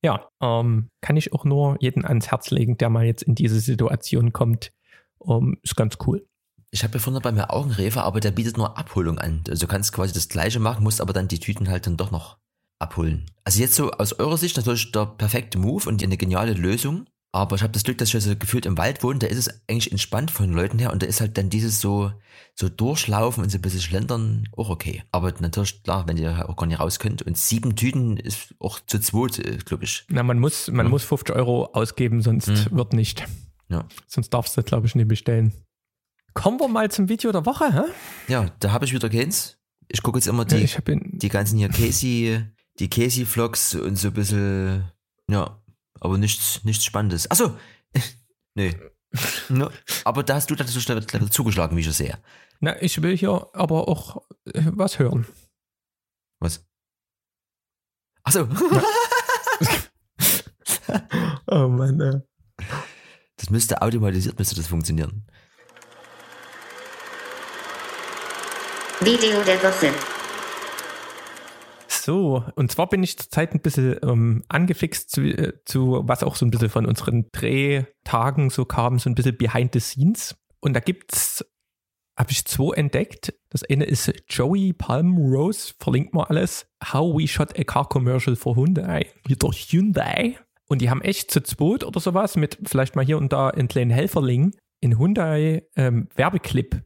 [0.02, 3.60] Ja, ähm, kann ich auch nur jeden ans Herz legen, der mal jetzt in diese
[3.60, 4.72] Situation kommt.
[5.18, 6.26] Um, ist ganz cool.
[6.70, 9.42] Ich habe gefunden bei mir auch einen Rewe, aber der bietet nur Abholung an.
[9.48, 12.10] Also du kannst quasi das gleiche machen, musst aber dann die Tüten halt dann doch
[12.10, 12.36] noch
[12.78, 13.26] abholen.
[13.44, 17.06] Also jetzt so aus eurer Sicht natürlich der perfekte Move und eine geniale Lösung.
[17.32, 19.60] Aber ich habe das Glück, dass ich so gefühlt im Wald wohne, da ist es
[19.68, 22.10] eigentlich entspannt von den Leuten her und da ist halt dann dieses so,
[22.54, 25.02] so durchlaufen und so ein bisschen schlendern auch okay.
[25.12, 28.80] Aber natürlich, klar, wenn ihr auch gar nicht raus könnt und sieben Tüten ist auch
[28.86, 30.06] zu zweit, äh, glaube ich.
[30.08, 30.90] Na, man muss, man Ja.
[30.90, 32.66] muss 50 Euro ausgeben, sonst Mhm.
[32.70, 33.24] wird nicht.
[33.68, 33.84] Ja.
[34.06, 35.52] Sonst darfst du, glaube ich, nicht bestellen.
[36.34, 37.82] Kommen wir mal zum Video der Woche, hä?
[38.28, 39.58] Ja, da habe ich wieder keins.
[39.88, 41.18] Ich gucke jetzt immer die, ihn.
[41.18, 42.44] die ganzen hier Casey,
[42.78, 44.92] die Casey-Vlogs und so ein bisschen,
[45.30, 45.60] ja,
[46.00, 47.30] aber nichts, nichts Spannendes.
[47.30, 47.56] Achso,
[48.54, 48.76] nee.
[49.48, 49.70] Ja,
[50.04, 52.18] aber da hast du so schnell zugeschlagen, wie ich es sehe.
[52.60, 54.22] Na, ich will hier aber auch
[54.52, 55.26] äh, was hören.
[56.40, 56.66] Was?
[58.22, 58.46] Achso,
[61.46, 62.20] Oh Mann, äh.
[63.36, 65.26] das müsste automatisiert, müsste das funktionieren.
[69.00, 69.92] Video der Woche.
[71.86, 76.34] So, und zwar bin ich zurzeit ein bisschen ähm, angefixt zu, äh, zu, was auch
[76.34, 80.34] so ein bisschen von unseren Drehtagen so kam, so ein bisschen behind the scenes.
[80.60, 81.44] Und da gibt's,
[82.18, 83.34] habe ich zwei entdeckt.
[83.50, 86.66] Das eine ist Joey Palm Rose, verlinkt mal alles.
[86.92, 89.06] How we shot a car commercial for Hyundai.
[89.26, 90.38] Wieder Hyundai.
[90.68, 93.68] Und die haben echt zu zweit oder sowas mit vielleicht mal hier und da einen
[93.68, 96.82] kleinen Helferling in Hyundai ähm, Werbeclip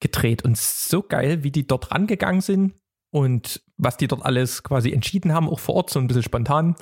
[0.00, 0.44] gedreht.
[0.44, 2.74] Und so geil, wie die dort rangegangen sind
[3.10, 6.76] und was die dort alles quasi entschieden haben, auch vor Ort, so ein bisschen spontan.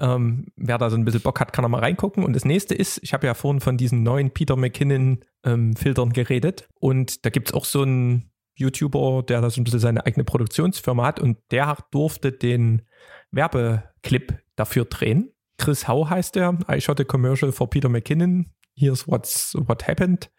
[0.00, 2.24] Ähm, wer da so ein bisschen Bock hat, kann da mal reingucken.
[2.24, 6.12] Und das nächste ist, ich habe ja vorhin von diesen neuen Peter McKinnon ähm, Filtern
[6.12, 6.68] geredet.
[6.78, 11.04] Und da gibt's auch so einen YouTuber, der da so ein bisschen seine eigene Produktionsfirma
[11.04, 12.82] hat und der durfte den
[13.30, 15.32] Werbeclip dafür drehen.
[15.58, 16.58] Chris Howe heißt der.
[16.70, 18.46] I shot a commercial for Peter McKinnon.
[18.74, 20.30] Here's what's what happened.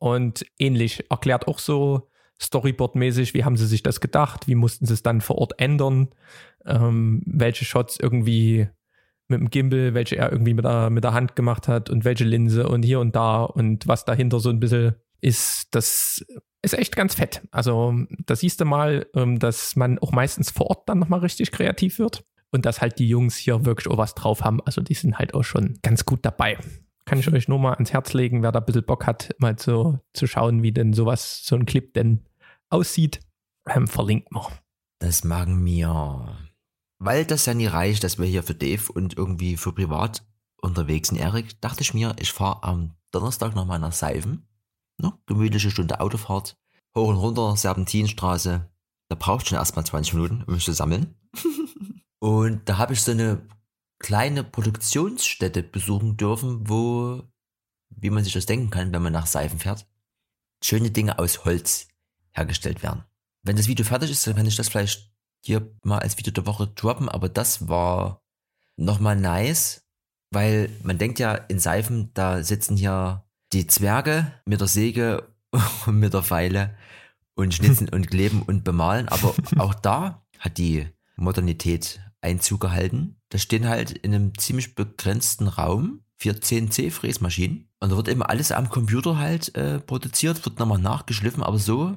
[0.00, 2.08] Und ähnlich erklärt auch so
[2.40, 6.08] Storyboard-mäßig, wie haben sie sich das gedacht, wie mussten sie es dann vor Ort ändern,
[6.64, 8.68] ähm, welche Shots irgendwie
[9.28, 12.24] mit dem Gimbal, welche er irgendwie mit der, mit der Hand gemacht hat und welche
[12.24, 16.24] Linse und hier und da und was dahinter so ein bisschen ist, das
[16.62, 17.42] ist echt ganz fett.
[17.50, 17.94] Also
[18.26, 21.98] da siehst du mal, ähm, dass man auch meistens vor Ort dann nochmal richtig kreativ
[21.98, 24.60] wird und dass halt die Jungs hier wirklich auch was drauf haben.
[24.64, 26.56] Also die sind halt auch schon ganz gut dabei.
[27.10, 29.56] Kann ich euch nur mal ans Herz legen, wer da ein bisschen Bock hat, mal
[29.56, 32.24] zu, zu schauen, wie denn sowas, so ein Clip denn
[32.68, 33.18] aussieht.
[33.68, 34.46] Ähm, verlinkt mal.
[35.00, 36.38] Das machen wir.
[37.00, 40.24] Weil das ja nie reicht, dass wir hier für Dave und irgendwie für privat
[40.62, 44.46] unterwegs sind, Erik, dachte ich mir, ich fahre am Donnerstag nochmal nach Seifen.
[44.98, 45.12] Ne?
[45.26, 46.56] Gemütliche Stunde Autofahrt.
[46.96, 48.70] Hoch und runter, Serpentinstraße.
[49.08, 51.16] Da braucht schon erstmal 20 Minuten, um mich zu sammeln.
[52.20, 53.48] und da habe ich so eine
[54.00, 57.22] kleine Produktionsstätte besuchen dürfen, wo,
[57.90, 59.86] wie man sich das denken kann, wenn man nach Seifen fährt,
[60.64, 61.88] schöne Dinge aus Holz
[62.32, 63.04] hergestellt werden.
[63.42, 65.12] Wenn das Video fertig ist, dann kann ich das vielleicht
[65.44, 68.22] hier mal als Video der Woche droppen, aber das war
[68.76, 69.86] nochmal nice,
[70.30, 75.28] weil man denkt ja in Seifen, da sitzen hier die Zwerge mit der Säge
[75.86, 76.76] und mit der Pfeile
[77.34, 83.20] und schnitzen und kleben und bemalen, aber auch da hat die Modernität Einzug gehalten.
[83.30, 88.52] Da stehen halt in einem ziemlich begrenzten Raum vier CNC-Fräsmaschinen und da wird eben alles
[88.52, 91.96] am Computer halt äh, produziert, wird nochmal nachgeschliffen, aber so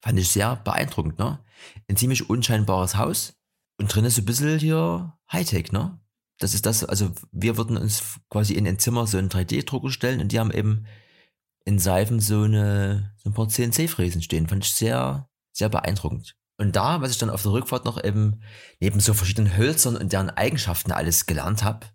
[0.00, 1.40] fand ich sehr beeindruckend, ne?
[1.88, 3.34] Ein ziemlich unscheinbares Haus
[3.78, 5.98] und drin ist so ein bisschen hier Hightech, ne?
[6.38, 10.20] Das ist das, also wir würden uns quasi in ein Zimmer so einen 3D-Drucker stellen
[10.20, 10.86] und die haben eben
[11.64, 14.46] in Seifen so eine, so ein paar CNC-Fräsen stehen.
[14.46, 16.36] Fand ich sehr, sehr beeindruckend.
[16.58, 18.42] Und da, was ich dann auf der Rückfahrt noch eben
[18.80, 21.86] neben so verschiedenen Hölzern und deren Eigenschaften alles gelernt habe,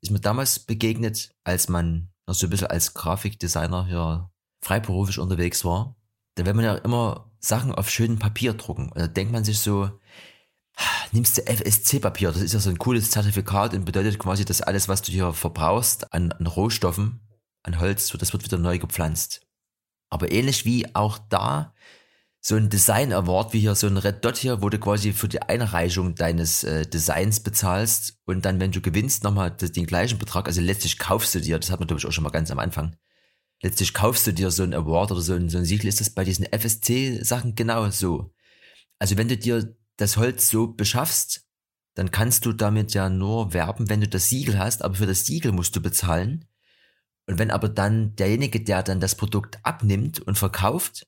[0.00, 4.30] ist mir damals begegnet, als man noch so ein bisschen als Grafikdesigner hier
[4.62, 5.96] freiberuflich unterwegs war.
[6.36, 8.90] da will man ja immer Sachen auf schönem Papier drucken.
[8.90, 9.90] Und da denkt man sich so,
[11.12, 14.88] nimmst du FSC-Papier, das ist ja so ein cooles Zertifikat und bedeutet quasi, dass alles,
[14.88, 17.20] was du hier verbrauchst an, an Rohstoffen,
[17.64, 19.46] an Holz, das wird wieder neu gepflanzt.
[20.10, 21.74] Aber ähnlich wie auch da
[22.48, 25.28] so ein Design Award, wie hier so ein Red Dot hier, wo du quasi für
[25.28, 30.46] die Einreichung deines äh, Designs bezahlst und dann, wenn du gewinnst, nochmal den gleichen Betrag,
[30.46, 32.58] also letztlich kaufst du dir, das hat man glaube ich auch schon mal ganz am
[32.58, 32.96] Anfang,
[33.62, 36.08] letztlich kaufst du dir so ein Award oder so ein, so ein Siegel, ist das
[36.08, 38.32] bei diesen FSC-Sachen genau so.
[38.98, 41.44] Also wenn du dir das Holz so beschaffst,
[41.96, 45.26] dann kannst du damit ja nur werben, wenn du das Siegel hast, aber für das
[45.26, 46.46] Siegel musst du bezahlen.
[47.26, 51.06] Und wenn aber dann derjenige, der dann das Produkt abnimmt und verkauft,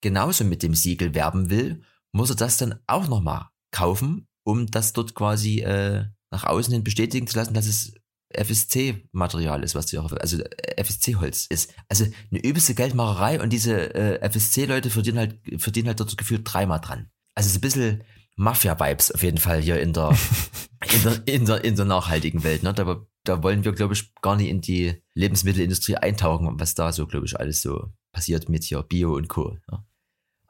[0.00, 1.82] genauso mit dem Siegel werben will,
[2.12, 6.84] muss er das dann auch nochmal kaufen, um das dort quasi äh, nach außen hin
[6.84, 7.94] bestätigen zu lassen, dass es
[8.32, 10.38] FSC-Material ist, was du auch, also
[10.76, 11.74] FSC-Holz ist.
[11.88, 16.80] Also eine übelste Geldmacherei und diese äh, FSC-Leute verdienen halt, verdienen halt dort gefühlt dreimal
[16.80, 17.10] dran.
[17.34, 18.04] Also so ein bisschen
[18.36, 20.16] Mafia-Vibes auf jeden Fall hier in der,
[20.92, 22.62] in der, in der, in der nachhaltigen Welt.
[22.62, 22.72] Ne?
[22.72, 27.06] Da, da wollen wir, glaube ich, gar nicht in die Lebensmittelindustrie eintauchen, was da so,
[27.06, 29.58] glaube ich, alles so passiert mit hier Bio und Co.
[29.70, 29.84] Ja?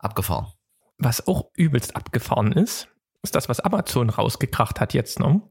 [0.01, 0.53] Abgefahren.
[0.99, 2.89] Was auch übelst abgefahren ist,
[3.23, 5.43] ist das, was Amazon rausgekracht hat jetzt, ne?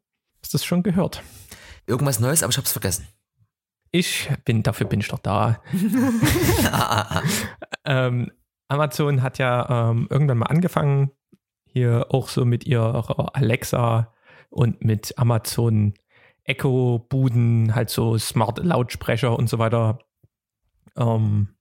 [0.41, 1.23] Hast du das schon gehört?
[1.85, 3.07] Irgendwas Neues, aber ich hab's vergessen.
[3.91, 5.61] Ich bin, dafür bin ich doch da.
[7.85, 8.31] ähm,
[8.67, 11.11] Amazon hat ja ähm, irgendwann mal angefangen,
[11.65, 14.13] hier auch so mit ihrer Alexa
[14.49, 15.93] und mit Amazon
[16.43, 19.99] Echo-Buden, halt so Smart Lautsprecher und so weiter
[20.95, 21.55] ähm,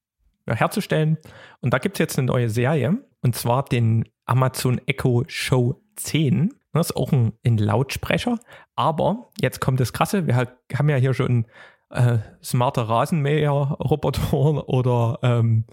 [0.55, 1.19] herzustellen.
[1.61, 6.55] Und da gibt es jetzt eine neue Serie, und zwar den Amazon Echo Show 10.
[6.73, 8.39] Das ist auch ein, ein Lautsprecher.
[8.77, 11.47] Aber jetzt kommt das Krasse, wir halt, haben ja hier schon
[11.91, 15.67] äh, smarte Rasenmäher-Roboter oder ähm,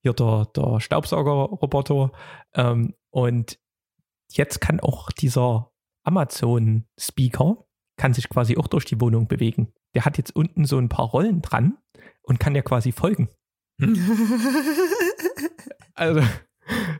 [0.00, 2.12] hier der, der Staubsauger-Roboter.
[2.54, 3.58] Ähm, und
[4.32, 5.70] jetzt kann auch dieser
[6.04, 7.64] Amazon-Speaker
[7.98, 9.72] kann sich quasi auch durch die Wohnung bewegen.
[9.94, 11.76] Der hat jetzt unten so ein paar Rollen dran
[12.22, 13.28] und kann ja quasi folgen.
[15.94, 16.22] also,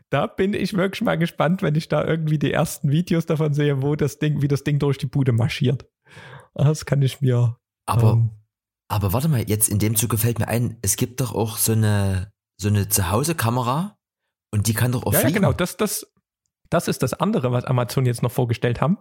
[0.09, 3.81] da bin ich wirklich mal gespannt, wenn ich da irgendwie die ersten Videos davon sehe,
[3.81, 5.85] wo das Ding, wie das Ding durch die Bude marschiert.
[6.53, 7.57] Das kann ich mir.
[7.85, 8.31] Aber, ähm,
[8.87, 11.73] aber warte mal, jetzt in dem Zuge fällt mir ein, es gibt doch auch so
[11.73, 13.97] eine, so eine Zuhause-Kamera
[14.51, 15.35] und die kann doch auch ja, fliegen.
[15.35, 16.11] Ja, genau, das, das,
[16.69, 18.97] das ist das andere, was Amazon jetzt noch vorgestellt haben.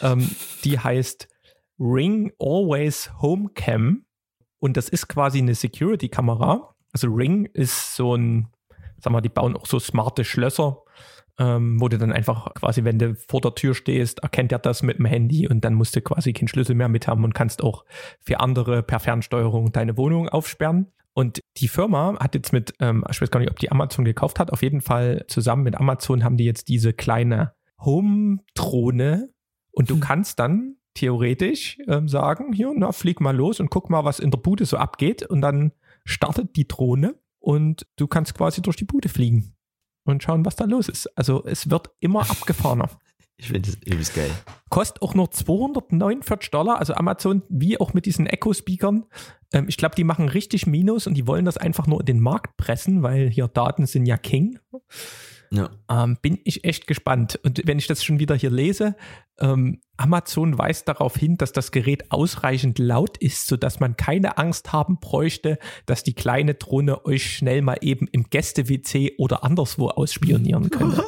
[0.00, 0.30] Ähm,
[0.64, 1.28] die heißt
[1.78, 4.04] Ring Always Home Cam
[4.60, 6.74] und das ist quasi eine Security-Kamera.
[6.92, 8.48] Also Ring ist so ein,
[8.98, 10.82] sag mal, die bauen auch so smarte Schlösser,
[11.38, 14.82] ähm, wo du dann einfach quasi, wenn du vor der Tür stehst, erkennt er das
[14.82, 17.62] mit dem Handy und dann musst du quasi keinen Schlüssel mehr mit haben und kannst
[17.62, 17.84] auch
[18.20, 20.92] für andere per Fernsteuerung deine Wohnung aufsperren.
[21.12, 24.38] Und die Firma hat jetzt mit, ähm, ich weiß gar nicht, ob die Amazon gekauft
[24.38, 29.30] hat, auf jeden Fall zusammen mit Amazon haben die jetzt diese kleine Home-Drohne
[29.72, 30.00] und du hm.
[30.00, 34.30] kannst dann theoretisch ähm, sagen, hier, na, flieg mal los und guck mal, was in
[34.30, 35.72] der Bude so abgeht und dann
[36.04, 39.54] startet die Drohne und du kannst quasi durch die Bude fliegen
[40.04, 41.06] und schauen, was da los ist.
[41.16, 42.88] Also es wird immer abgefahrener.
[43.36, 44.30] Ich finde das übelst geil.
[44.68, 49.06] Kostet auch nur 249 Dollar, also Amazon, wie auch mit diesen Echo-Speakern.
[49.54, 52.20] Ähm, ich glaube, die machen richtig Minus und die wollen das einfach nur in den
[52.20, 54.58] Markt pressen, weil hier Daten sind ja King.
[55.52, 55.70] Ja.
[55.90, 57.40] Ähm, bin ich echt gespannt.
[57.42, 58.94] Und wenn ich das schon wieder hier lese,
[59.40, 64.72] ähm, Amazon weist darauf hin, dass das Gerät ausreichend laut ist, sodass man keine Angst
[64.72, 70.70] haben bräuchte, dass die kleine Drohne euch schnell mal eben im Gäste-WC oder anderswo ausspionieren
[70.70, 71.04] könnte.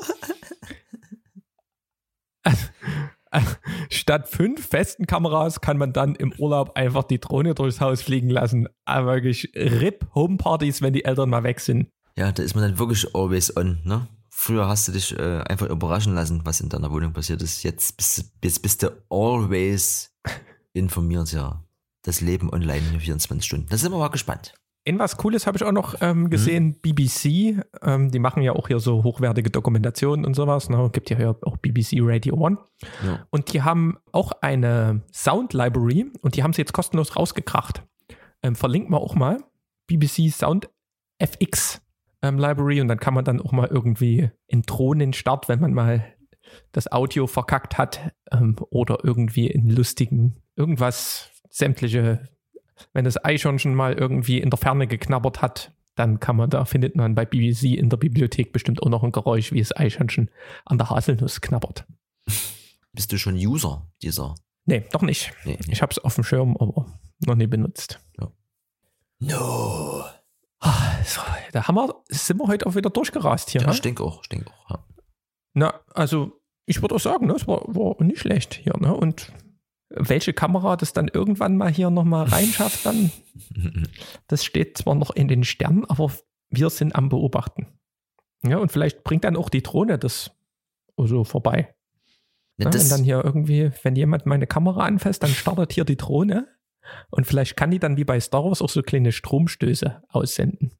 [3.90, 8.28] Statt fünf festen Kameras kann man dann im Urlaub einfach die Drohne durchs Haus fliegen
[8.28, 8.68] lassen.
[8.84, 11.88] Aber wirklich RIP Homepartys, wenn die Eltern mal weg sind.
[12.16, 14.09] Ja, da ist man dann wirklich always on, ne?
[14.45, 17.62] Früher hast du dich äh, einfach überraschen lassen, was in deiner Wohnung passiert ist.
[17.62, 20.12] Jetzt bist, jetzt bist du always
[20.72, 21.62] informiert, ja.
[22.03, 23.68] Das Leben online in 24 Stunden.
[23.68, 24.53] Da sind wir mal gespannt.
[24.82, 26.80] In was Cooles habe ich auch noch ähm, gesehen, mhm.
[26.82, 30.68] BBC, ähm, die machen ja auch hier so hochwertige Dokumentationen und sowas.
[30.68, 30.90] Ne?
[30.93, 32.59] Gibt ja hier auch BBC Radio One.
[33.07, 33.24] Ja.
[33.30, 37.84] Und die haben auch eine Sound Library und die haben sie jetzt kostenlos rausgekracht.
[38.43, 39.38] Ähm, verlinken wir auch mal.
[39.86, 40.68] BBC Sound
[41.20, 41.80] FX
[42.23, 46.05] ähm, Library und dann kann man dann auch mal irgendwie in Drohnenstart, wenn man mal
[46.73, 52.29] das Audio verkackt hat ähm, oder irgendwie in lustigen, irgendwas, sämtliche
[52.93, 56.97] wenn das Eichhörnchen mal irgendwie in der Ferne geknabbert hat, dann kann man, da findet
[56.97, 60.31] man bei BBC in der Bibliothek bestimmt auch noch ein Geräusch, wie das Eichhörnchen
[60.64, 61.87] an der Haselnuss knabbert.
[62.93, 64.35] Bist du schon User dieser?
[64.64, 65.33] Nee, noch nicht.
[65.45, 65.73] Nee, nee.
[65.73, 66.87] Ich habe es auf dem Schirm, aber
[67.20, 68.01] noch nie benutzt.
[68.18, 68.31] Ja.
[69.18, 70.05] No.
[71.53, 73.62] Da haben wir, sind wir heute auch wieder durchgerast hier.
[73.62, 73.80] Ja, ne?
[73.80, 74.70] denke auch, denke auch.
[74.70, 74.84] Ja.
[75.55, 78.74] Na, also ich würde auch sagen, ne, es war, war nicht schlecht hier.
[78.78, 78.94] Ne?
[78.94, 79.32] Und
[79.90, 83.12] welche Kamera das dann irgendwann mal hier nochmal reinschafft, dann,
[84.28, 86.12] das steht zwar noch in den Sternen, aber
[86.48, 87.66] wir sind am Beobachten.
[88.44, 90.32] Ja, und vielleicht bringt dann auch die Drohne das
[90.96, 91.74] so vorbei.
[92.57, 95.84] Ne, Ja, das, wenn dann hier irgendwie, wenn jemand meine Kamera anfasst, dann startet hier
[95.84, 96.48] die Drohne
[97.11, 100.72] und vielleicht kann die dann wie bei Star Wars auch so kleine Stromstöße aussenden.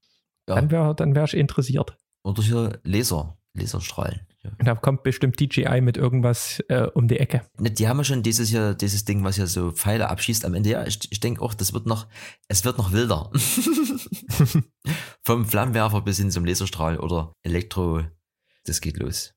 [0.49, 0.57] Ja.
[0.57, 1.97] Dann wäre dann wär ich interessiert.
[2.25, 4.27] oder hier Laser, Laserstrahlen.
[4.43, 4.51] Ja.
[4.59, 7.43] Und da kommt bestimmt DJI mit irgendwas äh, um die Ecke.
[7.59, 10.55] Ne, Die haben ja schon dieses hier, dieses Ding, was ja so Pfeile abschießt am
[10.55, 10.71] Ende.
[10.71, 12.09] Ja, ich, ich denke auch, das wird noch,
[12.49, 13.31] es wird noch wilder.
[15.23, 18.03] Vom Flammenwerfer bis hin zum Laserstrahl oder Elektro,
[18.65, 19.35] das geht los.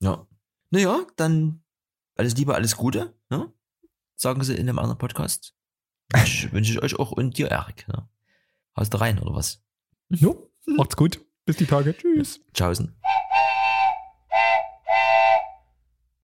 [0.00, 0.26] Ja.
[0.70, 1.62] Naja, dann
[2.16, 3.50] alles Liebe, alles Gute, ne?
[4.16, 5.54] sagen sie in einem anderen Podcast.
[6.16, 7.88] Ich wünsche ich euch auch und dir, Erik.
[7.88, 8.08] Ne?
[8.76, 9.63] Haust du rein oder was?
[10.20, 11.20] Jo, macht's gut.
[11.46, 11.94] Bis die Tage.
[11.96, 12.40] Tschüss.
[12.54, 12.94] Tschaußen.